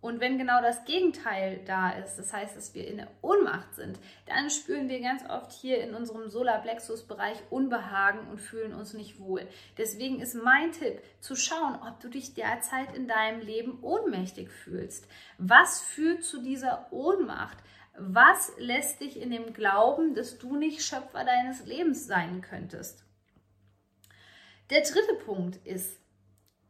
Und 0.00 0.18
wenn 0.20 0.38
genau 0.38 0.62
das 0.62 0.86
Gegenteil 0.86 1.60
da 1.66 1.90
ist, 1.90 2.16
das 2.16 2.32
heißt, 2.32 2.56
dass 2.56 2.74
wir 2.74 2.88
in 2.88 2.96
der 2.96 3.08
Ohnmacht 3.20 3.74
sind, 3.74 3.98
dann 4.26 4.48
spüren 4.48 4.88
wir 4.88 5.00
ganz 5.00 5.28
oft 5.28 5.52
hier 5.52 5.82
in 5.82 5.94
unserem 5.94 6.30
Solarplexus-Bereich 6.30 7.36
Unbehagen 7.50 8.26
und 8.28 8.40
fühlen 8.40 8.72
uns 8.72 8.94
nicht 8.94 9.20
wohl. 9.20 9.46
Deswegen 9.76 10.20
ist 10.20 10.34
mein 10.34 10.72
Tipp, 10.72 11.02
zu 11.20 11.36
schauen, 11.36 11.78
ob 11.86 12.00
du 12.00 12.08
dich 12.08 12.32
derzeit 12.32 12.96
in 12.96 13.08
deinem 13.08 13.40
Leben 13.40 13.78
ohnmächtig 13.82 14.50
fühlst. 14.50 15.06
Was 15.36 15.82
führt 15.82 16.24
zu 16.24 16.40
dieser 16.40 16.90
Ohnmacht? 16.92 17.58
Was 17.98 18.52
lässt 18.56 19.02
dich 19.02 19.20
in 19.20 19.30
dem 19.30 19.52
Glauben, 19.52 20.14
dass 20.14 20.38
du 20.38 20.56
nicht 20.56 20.82
Schöpfer 20.82 21.24
deines 21.24 21.66
Lebens 21.66 22.06
sein 22.06 22.40
könntest? 22.40 23.04
Der 24.70 24.80
dritte 24.80 25.14
Punkt 25.26 25.56
ist, 25.66 25.99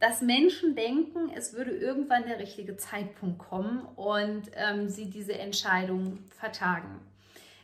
dass 0.01 0.23
Menschen 0.23 0.75
denken, 0.75 1.31
es 1.35 1.53
würde 1.53 1.73
irgendwann 1.73 2.25
der 2.25 2.39
richtige 2.39 2.77
Zeitpunkt 2.77 3.39
kommen 3.39 3.85
und 3.97 4.51
ähm, 4.55 4.89
sie 4.89 5.11
diese 5.11 5.39
Entscheidung 5.39 6.25
vertagen. 6.31 7.01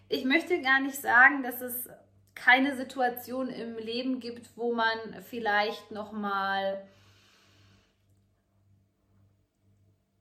Ich 0.08 0.24
möchte 0.24 0.60
gar 0.60 0.80
nicht 0.80 1.00
sagen, 1.00 1.42
dass 1.42 1.62
es 1.62 1.88
keine 2.34 2.76
Situation 2.76 3.48
im 3.48 3.78
Leben 3.78 4.20
gibt, 4.20 4.50
wo 4.54 4.74
man 4.74 5.22
vielleicht 5.22 5.90
noch 5.90 6.12
mal 6.12 6.86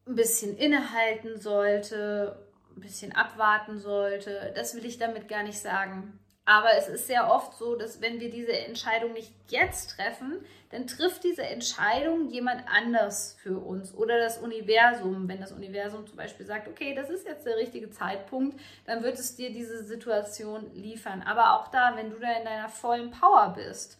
ein 0.07 0.15
bisschen 0.15 0.55
innehalten 0.57 1.39
sollte, 1.39 2.47
ein 2.75 2.81
bisschen 2.81 3.11
abwarten 3.11 3.77
sollte. 3.77 4.53
Das 4.55 4.73
will 4.73 4.85
ich 4.85 4.97
damit 4.97 5.27
gar 5.27 5.43
nicht 5.43 5.59
sagen. 5.59 6.17
Aber 6.47 6.77
es 6.77 6.87
ist 6.87 7.07
sehr 7.07 7.31
oft 7.31 7.55
so, 7.55 7.75
dass 7.75 8.01
wenn 8.01 8.19
wir 8.19 8.29
diese 8.29 8.53
Entscheidung 8.53 9.13
nicht 9.13 9.33
jetzt 9.47 9.95
treffen, 9.95 10.45
dann 10.69 10.85
trifft 10.85 11.23
diese 11.23 11.41
Entscheidung 11.41 12.29
jemand 12.29 12.63
anders 12.67 13.35
für 13.41 13.57
uns 13.57 13.95
oder 13.95 14.19
das 14.19 14.37
Universum. 14.37 15.27
Wenn 15.27 15.41
das 15.41 15.51
Universum 15.51 16.05
zum 16.05 16.17
Beispiel 16.17 16.45
sagt, 16.45 16.67
okay, 16.67 16.93
das 16.93 17.09
ist 17.09 17.25
jetzt 17.25 17.47
der 17.47 17.57
richtige 17.57 17.89
Zeitpunkt, 17.89 18.59
dann 18.85 19.01
wird 19.01 19.17
es 19.17 19.35
dir 19.35 19.51
diese 19.51 19.83
Situation 19.83 20.71
liefern. 20.75 21.23
Aber 21.23 21.55
auch 21.55 21.69
da, 21.69 21.95
wenn 21.95 22.11
du 22.11 22.19
da 22.19 22.31
in 22.33 22.45
deiner 22.45 22.69
vollen 22.69 23.09
Power 23.09 23.53
bist 23.55 23.97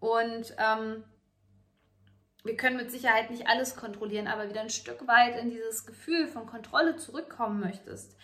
und 0.00 0.52
ähm, 0.58 1.04
wir 2.42 2.56
können 2.56 2.78
mit 2.78 2.90
Sicherheit 2.90 3.30
nicht 3.30 3.46
alles 3.46 3.76
kontrollieren, 3.76 4.26
aber 4.26 4.48
wieder 4.48 4.62
ein 4.62 4.70
Stück 4.70 5.06
weit 5.06 5.36
in 5.36 5.50
dieses 5.50 5.86
Gefühl 5.86 6.26
von 6.26 6.46
Kontrolle 6.46 6.96
zurückkommen 6.96 7.60
möchtest, 7.60 8.16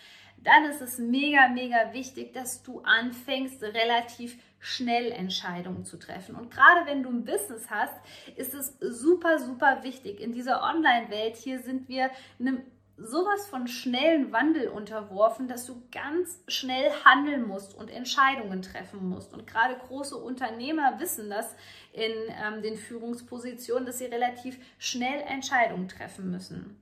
dann 0.47 0.65
ist 0.65 0.81
es 0.81 0.99
mega, 0.99 1.49
mega 1.49 1.93
wichtig, 1.93 2.33
dass 2.33 2.63
du 2.63 2.81
anfängst, 2.81 3.61
relativ 3.63 4.39
schnell 4.61 5.11
Entscheidungen 5.11 5.85
zu 5.85 5.99
treffen. 5.99 6.37
Und 6.37 6.53
gerade 6.53 6.87
wenn 6.87 7.03
du 7.03 7.11
ein 7.11 7.25
Business 7.25 7.69
hast, 7.69 7.95
ist 8.37 8.55
es 8.55 8.77
super, 8.81 9.41
super 9.41 9.83
wichtig. 9.83 10.21
In 10.21 10.33
dieser 10.33 10.63
Online-Welt 10.63 11.37
hier 11.37 11.59
sind 11.59 11.89
wir 11.89 12.11
einem 12.39 12.63
sowas 12.97 13.47
von 13.49 13.67
schnellen 13.67 14.33
Wandel 14.33 14.69
unterworfen, 14.69 15.49
dass 15.49 15.67
du 15.67 15.83
ganz 15.91 16.43
schnell 16.49 16.91
handeln 17.05 17.47
musst 17.47 17.75
und 17.75 17.91
Entscheidungen 17.91 18.63
treffen 18.63 19.09
musst. 19.09 19.35
Und 19.35 19.47
gerade 19.47 19.77
große 19.77 20.17
Unternehmer 20.17 20.99
wissen 21.01 21.29
das 21.29 21.57
in 21.93 22.13
ähm, 22.41 22.63
den 22.63 22.77
Führungspositionen, 22.77 23.85
dass 23.85 23.99
sie 23.99 24.07
relativ 24.07 24.59
schnell 24.79 25.21
Entscheidungen 25.23 25.89
treffen 25.89 26.31
müssen. 26.31 26.81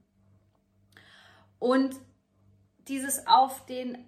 Und 1.59 1.97
dieses 2.88 3.26
auf 3.26 3.67
den 3.67 3.99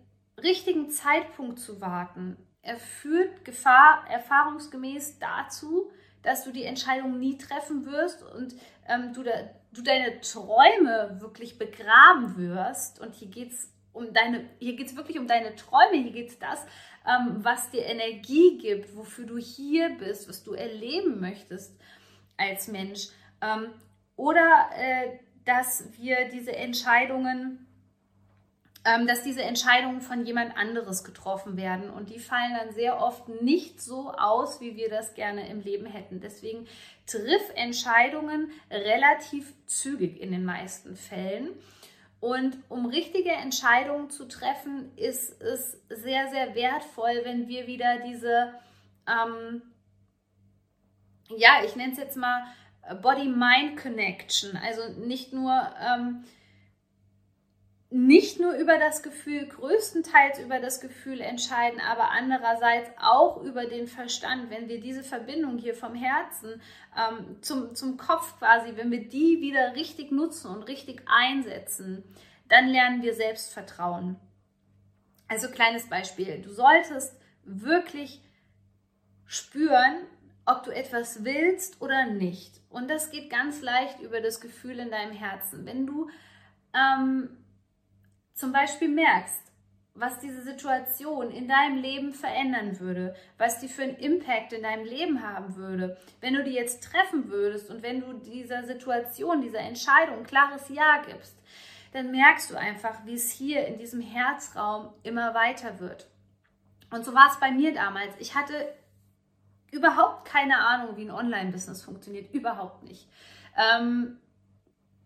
richtigen 0.42 0.90
Zeitpunkt 0.90 1.58
zu 1.58 1.80
warten, 1.80 2.36
er 2.62 2.76
führt 2.76 3.44
Gefahr 3.44 4.04
erfahrungsgemäß 4.10 5.18
dazu, 5.20 5.92
dass 6.22 6.44
du 6.44 6.50
die 6.50 6.64
Entscheidung 6.64 7.18
nie 7.20 7.38
treffen 7.38 7.86
wirst 7.86 8.24
und 8.24 8.54
ähm, 8.88 9.12
du, 9.14 9.22
da, 9.22 9.30
du 9.72 9.82
deine 9.82 10.20
Träume 10.20 11.18
wirklich 11.20 11.58
begraben 11.58 12.36
wirst. 12.36 13.00
Und 13.00 13.14
hier 13.14 13.28
geht 13.28 13.52
es 13.52 13.72
um 13.92 14.12
deine, 14.12 14.50
hier 14.58 14.74
geht 14.74 14.88
es 14.88 14.96
wirklich 14.96 15.18
um 15.20 15.28
deine 15.28 15.54
Träume, 15.54 16.02
hier 16.02 16.10
geht 16.10 16.30
es 16.30 16.38
das, 16.40 16.66
ähm, 17.06 17.44
was 17.44 17.70
dir 17.70 17.86
Energie 17.86 18.58
gibt, 18.58 18.96
wofür 18.96 19.26
du 19.26 19.38
hier 19.38 19.90
bist, 19.90 20.28
was 20.28 20.42
du 20.42 20.54
erleben 20.54 21.20
möchtest 21.20 21.80
als 22.36 22.66
Mensch. 22.66 23.10
Ähm, 23.40 23.68
oder 24.16 24.70
äh, 24.76 25.20
dass 25.44 25.84
wir 25.96 26.28
diese 26.30 26.56
Entscheidungen 26.56 27.66
dass 29.06 29.22
diese 29.22 29.42
Entscheidungen 29.42 30.00
von 30.00 30.24
jemand 30.24 30.56
anderes 30.56 31.02
getroffen 31.02 31.56
werden. 31.56 31.90
Und 31.90 32.10
die 32.10 32.20
fallen 32.20 32.54
dann 32.56 32.72
sehr 32.72 33.00
oft 33.00 33.28
nicht 33.28 33.80
so 33.80 34.12
aus, 34.12 34.60
wie 34.60 34.76
wir 34.76 34.88
das 34.88 35.14
gerne 35.14 35.48
im 35.48 35.60
Leben 35.60 35.86
hätten. 35.86 36.20
Deswegen 36.20 36.68
triff 37.06 37.42
Entscheidungen 37.56 38.50
relativ 38.70 39.52
zügig 39.66 40.20
in 40.20 40.30
den 40.30 40.44
meisten 40.44 40.94
Fällen. 40.94 41.48
Und 42.20 42.56
um 42.68 42.86
richtige 42.86 43.32
Entscheidungen 43.32 44.08
zu 44.10 44.26
treffen, 44.26 44.96
ist 44.96 45.40
es 45.42 45.80
sehr, 45.88 46.28
sehr 46.28 46.54
wertvoll, 46.54 47.22
wenn 47.24 47.48
wir 47.48 47.66
wieder 47.66 47.98
diese, 48.06 48.54
ähm, 49.08 49.62
ja, 51.36 51.62
ich 51.64 51.74
nenne 51.76 51.92
es 51.92 51.98
jetzt 51.98 52.16
mal 52.16 52.44
Body-Mind-Connection, 53.02 54.56
also 54.56 54.88
nicht 55.00 55.32
nur 55.32 55.74
ähm, 55.80 56.24
nicht 57.88 58.40
nur 58.40 58.52
über 58.54 58.78
das 58.78 59.02
Gefühl, 59.02 59.46
größtenteils 59.46 60.40
über 60.40 60.58
das 60.58 60.80
Gefühl 60.80 61.20
entscheiden, 61.20 61.80
aber 61.80 62.10
andererseits 62.10 62.90
auch 63.00 63.42
über 63.42 63.66
den 63.66 63.86
Verstand. 63.86 64.50
Wenn 64.50 64.68
wir 64.68 64.80
diese 64.80 65.04
Verbindung 65.04 65.56
hier 65.58 65.74
vom 65.74 65.94
Herzen 65.94 66.60
ähm, 66.96 67.40
zum, 67.42 67.74
zum 67.76 67.96
Kopf 67.96 68.38
quasi, 68.38 68.76
wenn 68.76 68.90
wir 68.90 69.08
die 69.08 69.40
wieder 69.40 69.76
richtig 69.76 70.10
nutzen 70.10 70.50
und 70.50 70.64
richtig 70.64 71.02
einsetzen, 71.06 72.02
dann 72.48 72.68
lernen 72.68 73.02
wir 73.02 73.14
Selbstvertrauen. 73.14 74.16
Also 75.28 75.48
kleines 75.48 75.88
Beispiel. 75.88 76.42
Du 76.42 76.50
solltest 76.50 77.20
wirklich 77.44 78.20
spüren, 79.26 80.06
ob 80.44 80.64
du 80.64 80.70
etwas 80.72 81.24
willst 81.24 81.80
oder 81.80 82.06
nicht. 82.06 82.60
Und 82.68 82.88
das 82.90 83.10
geht 83.10 83.30
ganz 83.30 83.62
leicht 83.62 84.00
über 84.00 84.20
das 84.20 84.40
Gefühl 84.40 84.78
in 84.80 84.90
deinem 84.90 85.12
Herzen. 85.12 85.66
Wenn 85.66 85.86
du 85.86 86.08
ähm, 86.74 87.30
zum 88.36 88.52
Beispiel 88.52 88.88
merkst, 88.88 89.42
was 89.94 90.20
diese 90.20 90.42
Situation 90.42 91.30
in 91.30 91.48
deinem 91.48 91.78
Leben 91.78 92.12
verändern 92.12 92.78
würde, 92.78 93.16
was 93.38 93.60
die 93.60 93.68
für 93.68 93.82
einen 93.82 93.96
Impact 93.96 94.52
in 94.52 94.62
deinem 94.62 94.84
Leben 94.84 95.22
haben 95.22 95.56
würde, 95.56 95.96
wenn 96.20 96.34
du 96.34 96.44
die 96.44 96.52
jetzt 96.52 96.84
treffen 96.84 97.30
würdest 97.30 97.70
und 97.70 97.82
wenn 97.82 98.00
du 98.00 98.12
dieser 98.12 98.64
Situation, 98.64 99.40
dieser 99.40 99.60
Entscheidung 99.60 100.18
ein 100.18 100.26
klares 100.26 100.68
Ja 100.68 101.02
gibst, 101.06 101.34
dann 101.92 102.10
merkst 102.10 102.50
du 102.50 102.56
einfach, 102.56 103.06
wie 103.06 103.14
es 103.14 103.30
hier 103.30 103.66
in 103.66 103.78
diesem 103.78 104.02
Herzraum 104.02 104.92
immer 105.02 105.32
weiter 105.32 105.80
wird. 105.80 106.06
Und 106.90 107.06
so 107.06 107.14
war 107.14 107.30
es 107.30 107.40
bei 107.40 107.50
mir 107.50 107.72
damals. 107.72 108.14
Ich 108.18 108.34
hatte 108.34 108.68
überhaupt 109.70 110.28
keine 110.28 110.58
Ahnung, 110.58 110.96
wie 110.98 111.06
ein 111.06 111.10
Online-Business 111.10 111.82
funktioniert. 111.82 112.34
Überhaupt 112.34 112.82
nicht. 112.82 113.08
Ähm, 113.56 114.18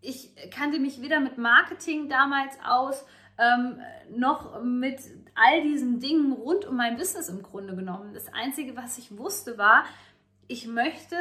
ich 0.01 0.35
kannte 0.51 0.79
mich 0.79 1.03
weder 1.03 1.21
mit 1.21 1.39
Marketing 1.39 2.09
damals 2.09 2.57
aus, 2.65 3.05
ähm, 3.39 3.81
noch 4.11 4.63
mit 4.63 5.01
all 5.35 5.63
diesen 5.63 6.01
Dingen 6.01 6.33
rund 6.33 6.67
um 6.67 6.77
mein 6.77 6.97
Business 6.97 7.29
im 7.29 7.43
Grunde 7.43 7.75
genommen. 7.75 8.13
Das 8.13 8.33
Einzige, 8.33 8.77
was 8.77 8.99
ich 8.99 9.17
wusste, 9.17 9.57
war, 9.57 9.85
ich 10.47 10.67
möchte 10.67 11.17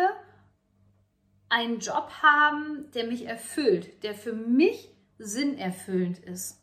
einen 1.49 1.79
Job 1.79 2.11
haben, 2.21 2.91
der 2.93 3.07
mich 3.07 3.25
erfüllt, 3.25 4.03
der 4.03 4.13
für 4.13 4.33
mich 4.33 4.89
sinnerfüllend 5.17 6.19
ist. 6.19 6.61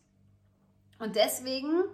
Und 0.99 1.17
deswegen 1.17 1.85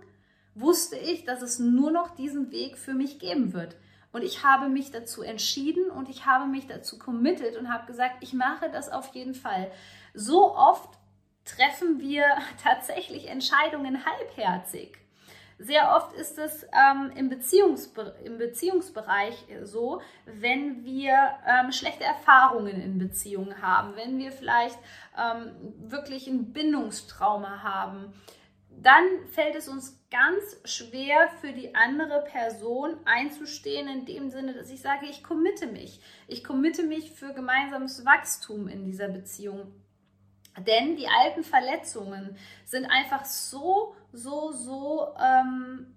wusste 0.55 0.97
ich, 0.97 1.25
dass 1.25 1.43
es 1.43 1.59
nur 1.59 1.91
noch 1.91 2.15
diesen 2.15 2.53
Weg 2.53 2.79
für 2.79 2.95
mich 2.95 3.19
geben 3.19 3.53
wird. 3.53 3.77
Und 4.13 4.23
ich 4.23 4.45
habe 4.45 4.69
mich 4.69 4.91
dazu 4.91 5.23
entschieden 5.23 5.91
und 5.91 6.09
ich 6.11 6.27
habe 6.27 6.47
mich 6.47 6.67
dazu 6.67 6.99
committed 6.99 7.57
und 7.57 7.73
habe 7.73 7.87
gesagt, 7.87 8.17
ich 8.21 8.35
mache 8.35 8.71
das 8.71 8.91
auf 8.91 9.15
jeden 9.15 9.35
Fall. 9.35 9.71
So 10.15 10.55
oft 10.55 10.99
treffen 11.45 12.01
wir 12.01 12.25
tatsächlich 12.63 13.29
Entscheidungen 13.29 14.05
halbherzig. 14.05 14.99
Sehr 15.59 15.95
oft 15.95 16.13
ist 16.15 16.39
es 16.39 16.65
ähm, 16.73 17.13
im, 17.15 17.29
Beziehungsbe 17.29 18.17
im 18.25 18.37
Beziehungsbereich 18.37 19.47
so, 19.63 20.01
wenn 20.27 20.85
wir 20.85 21.15
ähm, 21.47 21.71
schlechte 21.71 22.03
Erfahrungen 22.03 22.81
in 22.81 22.99
Beziehungen 22.99 23.63
haben, 23.63 23.95
wenn 23.95 24.19
wir 24.19 24.33
vielleicht 24.33 24.77
ähm, 25.17 25.53
wirklich 25.79 26.27
ein 26.27 26.53
Bindungstrauma 26.53 27.63
haben, 27.63 28.13
dann 28.71 29.05
fällt 29.31 29.55
es 29.55 29.69
uns 29.69 30.01
ganz 30.11 30.59
schwer 30.65 31.29
für 31.41 31.53
die 31.53 31.75
andere 31.77 32.25
Person 32.25 32.97
einzustehen, 33.05 33.87
in 33.87 34.05
dem 34.05 34.31
Sinne, 34.31 34.55
dass 34.55 34.71
ich 34.71 34.81
sage, 34.81 35.07
ich 35.07 35.23
committe 35.23 35.67
mich. 35.67 36.01
Ich 36.27 36.43
committe 36.43 36.83
mich 36.83 37.13
für 37.13 37.33
gemeinsames 37.35 38.05
Wachstum 38.05 38.67
in 38.67 38.85
dieser 38.85 39.09
Beziehung. 39.09 39.73
Denn 40.59 40.97
die 40.97 41.09
alten 41.09 41.45
Verletzungen 41.45 42.37
sind 42.65 42.87
einfach 42.87 43.25
so, 43.25 43.95
so, 44.13 44.53
so 44.53 45.09
ähm, 45.19 45.95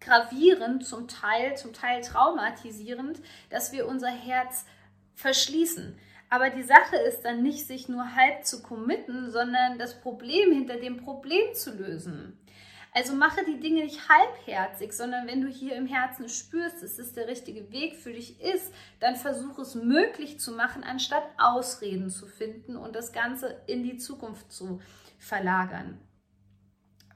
gravierend, 0.00 0.86
zum 0.86 1.08
Teil, 1.08 1.56
zum 1.56 1.72
Teil 1.72 2.02
traumatisierend, 2.02 3.20
dass 3.50 3.72
wir 3.72 3.88
unser 3.88 4.10
Herz 4.10 4.64
verschließen. 5.14 5.98
Aber 6.30 6.50
die 6.50 6.62
Sache 6.62 6.96
ist 6.96 7.22
dann 7.22 7.42
nicht, 7.42 7.66
sich 7.66 7.88
nur 7.88 8.14
halb 8.14 8.44
zu 8.44 8.62
committen, 8.62 9.30
sondern 9.30 9.78
das 9.78 10.00
Problem 10.00 10.52
hinter 10.52 10.76
dem 10.76 10.98
Problem 10.98 11.54
zu 11.54 11.72
lösen. 11.72 12.38
Also 12.98 13.14
mache 13.14 13.44
die 13.44 13.60
Dinge 13.60 13.84
nicht 13.84 14.08
halbherzig, 14.08 14.92
sondern 14.92 15.28
wenn 15.28 15.40
du 15.40 15.46
hier 15.46 15.76
im 15.76 15.86
Herzen 15.86 16.28
spürst, 16.28 16.82
dass 16.82 16.98
es 16.98 17.12
der 17.12 17.28
richtige 17.28 17.70
Weg 17.70 17.94
für 17.94 18.12
dich 18.12 18.40
ist, 18.40 18.74
dann 18.98 19.14
versuche 19.14 19.62
es 19.62 19.76
möglich 19.76 20.40
zu 20.40 20.50
machen, 20.50 20.82
anstatt 20.82 21.22
Ausreden 21.38 22.10
zu 22.10 22.26
finden 22.26 22.76
und 22.76 22.96
das 22.96 23.12
Ganze 23.12 23.62
in 23.68 23.84
die 23.84 23.98
Zukunft 23.98 24.50
zu 24.50 24.80
verlagern. 25.16 26.00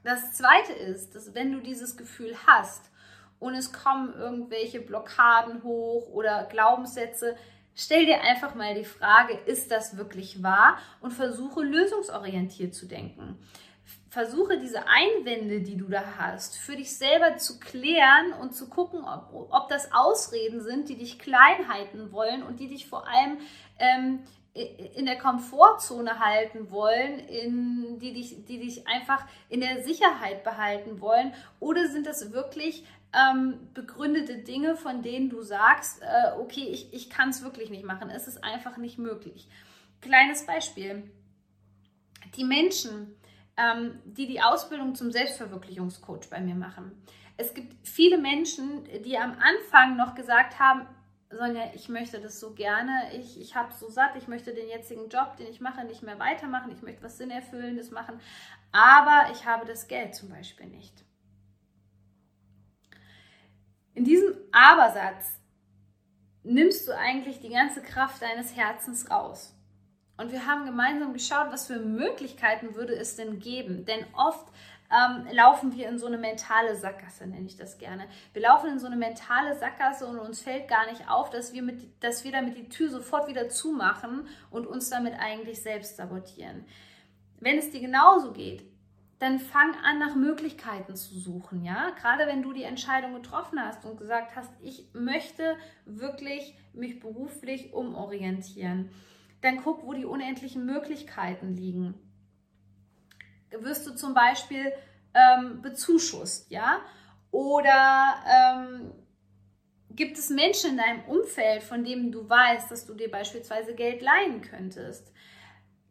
Das 0.05 0.31
Zweite 0.31 0.71
ist, 0.71 1.15
dass 1.15 1.35
wenn 1.35 1.51
du 1.51 1.59
dieses 1.59 1.97
Gefühl 1.97 2.33
hast 2.47 2.89
und 3.39 3.53
es 3.53 3.73
kommen 3.73 4.13
irgendwelche 4.13 4.79
Blockaden 4.79 5.63
hoch 5.63 6.07
oder 6.07 6.45
Glaubenssätze, 6.45 7.35
Stell 7.75 8.05
dir 8.05 8.21
einfach 8.21 8.53
mal 8.53 8.75
die 8.75 8.85
Frage, 8.85 9.33
ist 9.47 9.71
das 9.71 9.97
wirklich 9.97 10.43
wahr? 10.43 10.77
Und 11.01 11.09
versuche 11.09 11.63
lösungsorientiert 11.63 12.75
zu 12.75 12.85
denken 12.85 13.39
versuche 14.09 14.59
diese 14.59 14.87
Einwände, 14.87 15.61
die 15.61 15.75
du 15.75 15.87
da 15.87 16.03
hast, 16.17 16.57
für 16.57 16.75
dich 16.75 16.95
selber 16.95 17.37
zu 17.37 17.59
klären 17.59 18.33
und 18.41 18.55
zu 18.55 18.69
gucken, 18.69 19.03
ob, 19.03 19.49
ob 19.51 19.69
das 19.69 19.91
Ausreden 19.91 20.61
sind, 20.61 20.89
die 20.89 20.97
dich 20.97 21.17
klein 21.17 21.67
halten 21.67 22.11
wollen 22.11 22.43
und 22.43 22.59
die 22.59 22.67
dich 22.67 22.87
vor 22.87 23.07
allem 23.07 23.39
ähm, 23.79 24.19
in 24.53 25.07
der 25.07 25.17
Komfortzone 25.17 26.19
halten 26.19 26.69
wollen, 26.69 27.19
in, 27.19 27.97
die, 27.97 28.13
dich, 28.13 28.45
die 28.45 28.59
dich 28.59 28.87
einfach 28.87 29.25
in 29.49 29.61
der 29.61 29.83
Sicherheit 29.83 30.43
behalten 30.43 31.01
wollen? 31.01 31.33
Oder 31.59 31.87
sind 31.87 32.05
das 32.05 32.31
wirklich 32.33 32.85
ähm, 33.13 33.69
begründete 33.73 34.37
Dinge, 34.37 34.75
von 34.75 35.01
denen 35.01 35.29
du 35.29 35.41
sagst, 35.41 36.03
äh, 36.03 36.39
okay, 36.39 36.67
ich, 36.69 36.93
ich 36.93 37.09
kann 37.09 37.29
es 37.29 37.43
wirklich 37.43 37.71
nicht 37.71 37.83
machen, 37.83 38.11
es 38.11 38.27
ist 38.27 38.43
einfach 38.43 38.77
nicht 38.77 38.99
möglich? 38.99 39.47
Kleines 40.01 40.45
Beispiel. 40.45 41.09
Die 42.37 42.43
Menschen, 42.43 43.15
ähm, 43.57 43.99
die 44.05 44.27
die 44.27 44.41
Ausbildung 44.41 44.95
zum 44.95 45.11
Selbstverwirklichungscoach 45.11 46.29
bei 46.29 46.39
mir 46.39 46.55
machen. 46.55 46.91
Es 47.37 47.53
gibt 47.53 47.87
viele 47.87 48.17
Menschen, 48.17 48.83
die 49.03 49.17
am 49.17 49.37
Anfang 49.39 49.97
noch 49.97 50.15
gesagt 50.15 50.59
haben, 50.59 50.87
Sonja, 51.29 51.71
ich 51.73 51.89
möchte 51.89 52.21
das 52.21 52.39
so 52.39 52.53
gerne, 52.53 53.11
ich, 53.17 53.41
ich 53.41 53.55
habe 53.55 53.73
so 53.73 53.89
satt, 53.89 54.15
ich 54.15 54.27
möchte 54.27 54.53
den 54.53 54.67
jetzigen 54.67 55.09
Job, 55.09 55.35
den 55.37 55.47
ich 55.47 55.61
mache, 55.61 55.83
nicht 55.83 56.03
mehr 56.03 56.19
weitermachen, 56.19 56.71
ich 56.71 56.83
möchte 56.83 57.03
was 57.03 57.17
Sinnerfüllendes 57.17 57.91
machen. 57.91 58.19
aber 58.71 59.31
ich 59.31 59.45
habe 59.45 59.65
das 59.65 59.87
Geld 59.87 60.15
zum 60.15 60.29
Beispiel 60.29 60.67
nicht. 60.67 61.03
In 63.95 64.05
diesem 64.05 64.35
Abersatz 64.51 65.39
nimmst 66.43 66.87
du 66.87 66.97
eigentlich 66.97 67.39
die 67.39 67.49
ganze 67.49 67.81
Kraft 67.81 68.21
deines 68.21 68.55
Herzens 68.55 69.09
raus. 69.09 69.55
Und 70.17 70.31
wir 70.31 70.45
haben 70.45 70.65
gemeinsam 70.65 71.13
geschaut, 71.13 71.47
was 71.51 71.67
für 71.67 71.79
Möglichkeiten 71.79 72.75
würde 72.75 72.95
es 72.95 73.15
denn 73.15 73.39
geben. 73.39 73.85
Denn 73.85 74.05
oft 74.13 74.47
ähm, 74.91 75.25
laufen 75.31 75.75
wir 75.75 75.89
in 75.89 75.97
so 75.97 76.05
eine 76.05 76.17
mentale 76.17 76.75
Sackgasse, 76.75 77.25
nenne 77.25 77.47
ich 77.47 77.57
das 77.57 77.77
gerne. 77.77 78.05
Wir 78.33 78.43
laufen 78.43 78.69
in 78.69 78.79
so 78.79 78.85
eine 78.85 78.95
mentale 78.95 79.55
Sackgasse 79.57 80.05
und 80.05 80.19
uns 80.19 80.41
fällt 80.41 80.67
gar 80.67 80.85
nicht 80.89 81.09
auf, 81.09 81.29
dass 81.31 81.53
wir, 81.53 81.63
mit, 81.63 82.03
dass 82.03 82.23
wir 82.23 82.31
damit 82.31 82.57
die 82.57 82.69
Tür 82.69 82.89
sofort 82.89 83.27
wieder 83.27 83.49
zumachen 83.49 84.27
und 84.51 84.67
uns 84.67 84.89
damit 84.89 85.13
eigentlich 85.17 85.61
selbst 85.61 85.97
sabotieren. 85.97 86.65
Wenn 87.39 87.57
es 87.57 87.71
dir 87.71 87.81
genauso 87.81 88.33
geht, 88.33 88.63
dann 89.19 89.39
fang 89.39 89.73
an, 89.83 89.99
nach 89.99 90.15
Möglichkeiten 90.15 90.95
zu 90.95 91.17
suchen, 91.17 91.63
ja. 91.63 91.91
Gerade 91.91 92.27
wenn 92.27 92.43
du 92.43 92.51
die 92.51 92.63
Entscheidung 92.63 93.13
getroffen 93.13 93.59
hast 93.59 93.85
und 93.85 93.97
gesagt 93.97 94.35
hast, 94.35 94.51
ich 94.61 94.89
möchte 94.93 95.55
wirklich 95.85 96.55
mich 96.73 96.99
beruflich 96.99 97.73
umorientieren, 97.73 98.91
dann 99.43 99.61
guck, 99.63 99.85
wo 99.85 99.93
die 99.93 100.05
unendlichen 100.05 100.65
Möglichkeiten 100.65 101.55
liegen. 101.55 101.95
Wirst 103.51 103.85
du 103.85 103.93
zum 103.93 104.13
Beispiel 104.13 104.71
ähm, 105.13 105.61
bezuschusst, 105.61 106.49
ja? 106.49 106.81
Oder 107.29 108.15
ähm, 108.27 108.91
gibt 109.91 110.17
es 110.17 110.29
Menschen 110.29 110.71
in 110.71 110.77
deinem 110.77 111.03
Umfeld, 111.05 111.63
von 111.63 111.83
denen 111.83 112.11
du 112.11 112.27
weißt, 112.27 112.71
dass 112.71 112.85
du 112.85 112.93
dir 112.93 113.11
beispielsweise 113.11 113.75
Geld 113.75 114.01
leihen 114.01 114.41
könntest? 114.41 115.11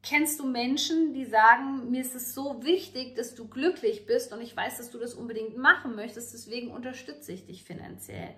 Kennst 0.02 0.40
du 0.40 0.46
Menschen, 0.46 1.14
die 1.14 1.24
sagen, 1.24 1.90
mir 1.90 2.00
ist 2.00 2.16
es 2.16 2.34
so 2.34 2.64
wichtig, 2.64 3.14
dass 3.14 3.36
du 3.36 3.46
glücklich 3.46 4.06
bist 4.06 4.32
und 4.32 4.40
ich 4.40 4.56
weiß, 4.56 4.78
dass 4.78 4.90
du 4.90 4.98
das 4.98 5.14
unbedingt 5.14 5.56
machen 5.56 5.94
möchtest, 5.94 6.32
deswegen 6.32 6.72
unterstütze 6.72 7.32
ich 7.32 7.46
dich 7.46 7.62
finanziell. 7.62 8.34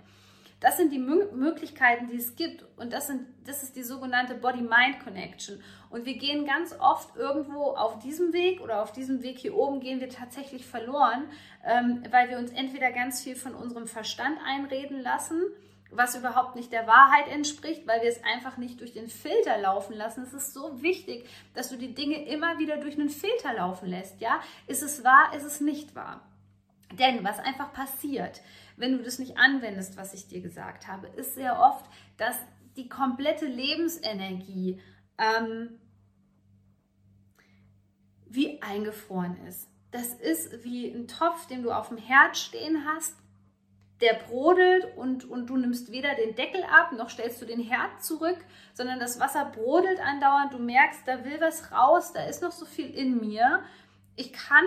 Das 0.64 0.78
sind 0.78 0.94
die 0.94 0.98
Möglichkeiten, 0.98 2.06
die 2.06 2.16
es 2.16 2.36
gibt 2.36 2.64
und 2.78 2.90
das, 2.94 3.08
sind, 3.08 3.26
das 3.44 3.62
ist 3.62 3.76
die 3.76 3.82
sogenannte 3.82 4.34
Body-Mind-Connection. 4.34 5.62
Und 5.90 6.06
wir 6.06 6.16
gehen 6.16 6.46
ganz 6.46 6.74
oft 6.80 7.14
irgendwo 7.16 7.72
auf 7.72 7.98
diesem 7.98 8.32
Weg 8.32 8.62
oder 8.62 8.82
auf 8.82 8.90
diesem 8.90 9.22
Weg 9.22 9.38
hier 9.38 9.54
oben 9.54 9.80
gehen 9.80 10.00
wir 10.00 10.08
tatsächlich 10.08 10.64
verloren, 10.64 11.24
ähm, 11.66 12.02
weil 12.10 12.30
wir 12.30 12.38
uns 12.38 12.50
entweder 12.50 12.92
ganz 12.92 13.22
viel 13.22 13.36
von 13.36 13.54
unserem 13.54 13.86
Verstand 13.86 14.38
einreden 14.42 15.02
lassen, 15.02 15.42
was 15.90 16.16
überhaupt 16.16 16.56
nicht 16.56 16.72
der 16.72 16.86
Wahrheit 16.86 17.28
entspricht, 17.28 17.86
weil 17.86 18.00
wir 18.00 18.08
es 18.08 18.24
einfach 18.24 18.56
nicht 18.56 18.80
durch 18.80 18.94
den 18.94 19.08
Filter 19.08 19.58
laufen 19.58 19.94
lassen. 19.94 20.22
Es 20.22 20.32
ist 20.32 20.54
so 20.54 20.80
wichtig, 20.80 21.28
dass 21.52 21.68
du 21.68 21.76
die 21.76 21.94
Dinge 21.94 22.24
immer 22.24 22.58
wieder 22.58 22.78
durch 22.78 22.94
einen 22.94 23.10
Filter 23.10 23.52
laufen 23.52 23.90
lässt. 23.90 24.18
Ja, 24.22 24.40
ist 24.66 24.82
es 24.82 25.04
wahr, 25.04 25.34
ist 25.36 25.44
es 25.44 25.60
nicht 25.60 25.94
wahr? 25.94 26.22
Denn 26.98 27.22
was 27.22 27.38
einfach 27.38 27.72
passiert, 27.74 28.40
wenn 28.76 28.96
du 28.96 29.02
das 29.02 29.18
nicht 29.18 29.38
anwendest, 29.38 29.96
was 29.96 30.14
ich 30.14 30.26
dir 30.26 30.40
gesagt 30.40 30.88
habe, 30.88 31.06
ist 31.08 31.34
sehr 31.34 31.60
oft, 31.60 31.84
dass 32.16 32.36
die 32.76 32.88
komplette 32.88 33.46
Lebensenergie 33.46 34.80
ähm, 35.18 35.78
wie 38.26 38.60
eingefroren 38.62 39.36
ist. 39.46 39.68
Das 39.90 40.12
ist 40.14 40.64
wie 40.64 40.88
ein 40.88 41.06
Topf, 41.06 41.46
den 41.46 41.62
du 41.62 41.70
auf 41.70 41.88
dem 41.88 41.98
Herd 41.98 42.36
stehen 42.36 42.84
hast 42.84 43.14
der 44.00 44.14
brodelt 44.14 44.96
und, 44.96 45.24
und 45.24 45.46
du 45.46 45.56
nimmst 45.56 45.90
weder 45.92 46.14
den 46.14 46.34
Deckel 46.34 46.62
ab, 46.64 46.92
noch 46.92 47.10
stellst 47.10 47.40
du 47.40 47.46
den 47.46 47.60
Herd 47.60 48.04
zurück, 48.04 48.38
sondern 48.72 48.98
das 48.98 49.20
Wasser 49.20 49.46
brodelt 49.46 50.00
andauernd. 50.00 50.52
Du 50.52 50.58
merkst, 50.58 51.02
da 51.06 51.24
will 51.24 51.40
was 51.40 51.70
raus, 51.70 52.12
da 52.12 52.24
ist 52.24 52.42
noch 52.42 52.52
so 52.52 52.66
viel 52.66 52.90
in 52.90 53.20
mir. 53.20 53.62
Ich 54.16 54.32
kann, 54.32 54.64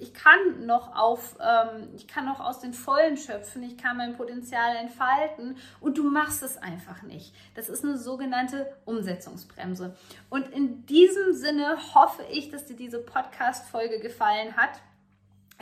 ich 0.00 0.14
kann 0.14 0.66
noch 0.66 0.94
auf, 0.96 1.36
ähm, 1.40 1.88
ich 1.94 2.06
kann 2.06 2.24
noch 2.24 2.40
aus 2.40 2.60
den 2.60 2.72
Vollen 2.72 3.16
schöpfen, 3.16 3.62
ich 3.62 3.76
kann 3.76 3.96
mein 3.96 4.16
Potenzial 4.16 4.76
entfalten 4.76 5.56
und 5.80 5.98
du 5.98 6.10
machst 6.10 6.42
es 6.42 6.56
einfach 6.56 7.02
nicht. 7.02 7.34
Das 7.54 7.68
ist 7.68 7.84
eine 7.84 7.98
sogenannte 7.98 8.72
Umsetzungsbremse. 8.84 9.96
Und 10.30 10.48
in 10.48 10.86
diesem 10.86 11.34
Sinne 11.34 11.76
hoffe 11.94 12.22
ich, 12.30 12.50
dass 12.50 12.66
dir 12.66 12.76
diese 12.76 12.98
Podcast-Folge 12.98 14.00
gefallen 14.00 14.56
hat 14.56 14.80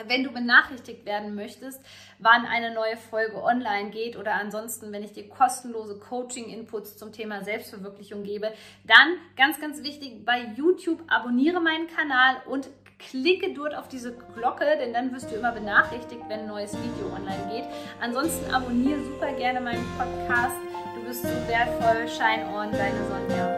wenn 0.05 0.23
du 0.23 0.31
benachrichtigt 0.31 1.05
werden 1.05 1.35
möchtest, 1.35 1.81
wann 2.19 2.45
eine 2.45 2.73
neue 2.73 2.97
Folge 2.97 3.41
online 3.41 3.89
geht 3.89 4.15
oder 4.17 4.33
ansonsten, 4.35 4.91
wenn 4.91 5.03
ich 5.03 5.13
dir 5.13 5.27
kostenlose 5.27 5.97
Coaching-Inputs 5.99 6.97
zum 6.97 7.11
Thema 7.11 7.43
Selbstverwirklichung 7.43 8.23
gebe, 8.23 8.51
dann 8.85 9.17
ganz, 9.35 9.59
ganz 9.59 9.83
wichtig, 9.83 10.25
bei 10.25 10.43
YouTube 10.55 11.01
abonniere 11.07 11.59
meinen 11.59 11.87
Kanal 11.87 12.37
und 12.45 12.69
klicke 12.99 13.53
dort 13.53 13.75
auf 13.75 13.87
diese 13.87 14.15
Glocke, 14.35 14.65
denn 14.79 14.93
dann 14.93 15.13
wirst 15.13 15.31
du 15.31 15.35
immer 15.35 15.51
benachrichtigt, 15.51 16.21
wenn 16.27 16.41
ein 16.41 16.47
neues 16.47 16.73
Video 16.73 17.07
online 17.15 17.51
geht. 17.51 17.65
Ansonsten 18.01 18.51
abonniere 18.53 19.03
super 19.03 19.31
gerne 19.33 19.61
meinen 19.61 19.85
Podcast. 19.97 20.57
Du 20.95 21.01
bist 21.01 21.21
so 21.21 21.29
wertvoll. 21.47 22.07
Shine 22.07 22.47
on, 22.53 22.71
deine 22.71 23.07
Sonja. 23.07 23.56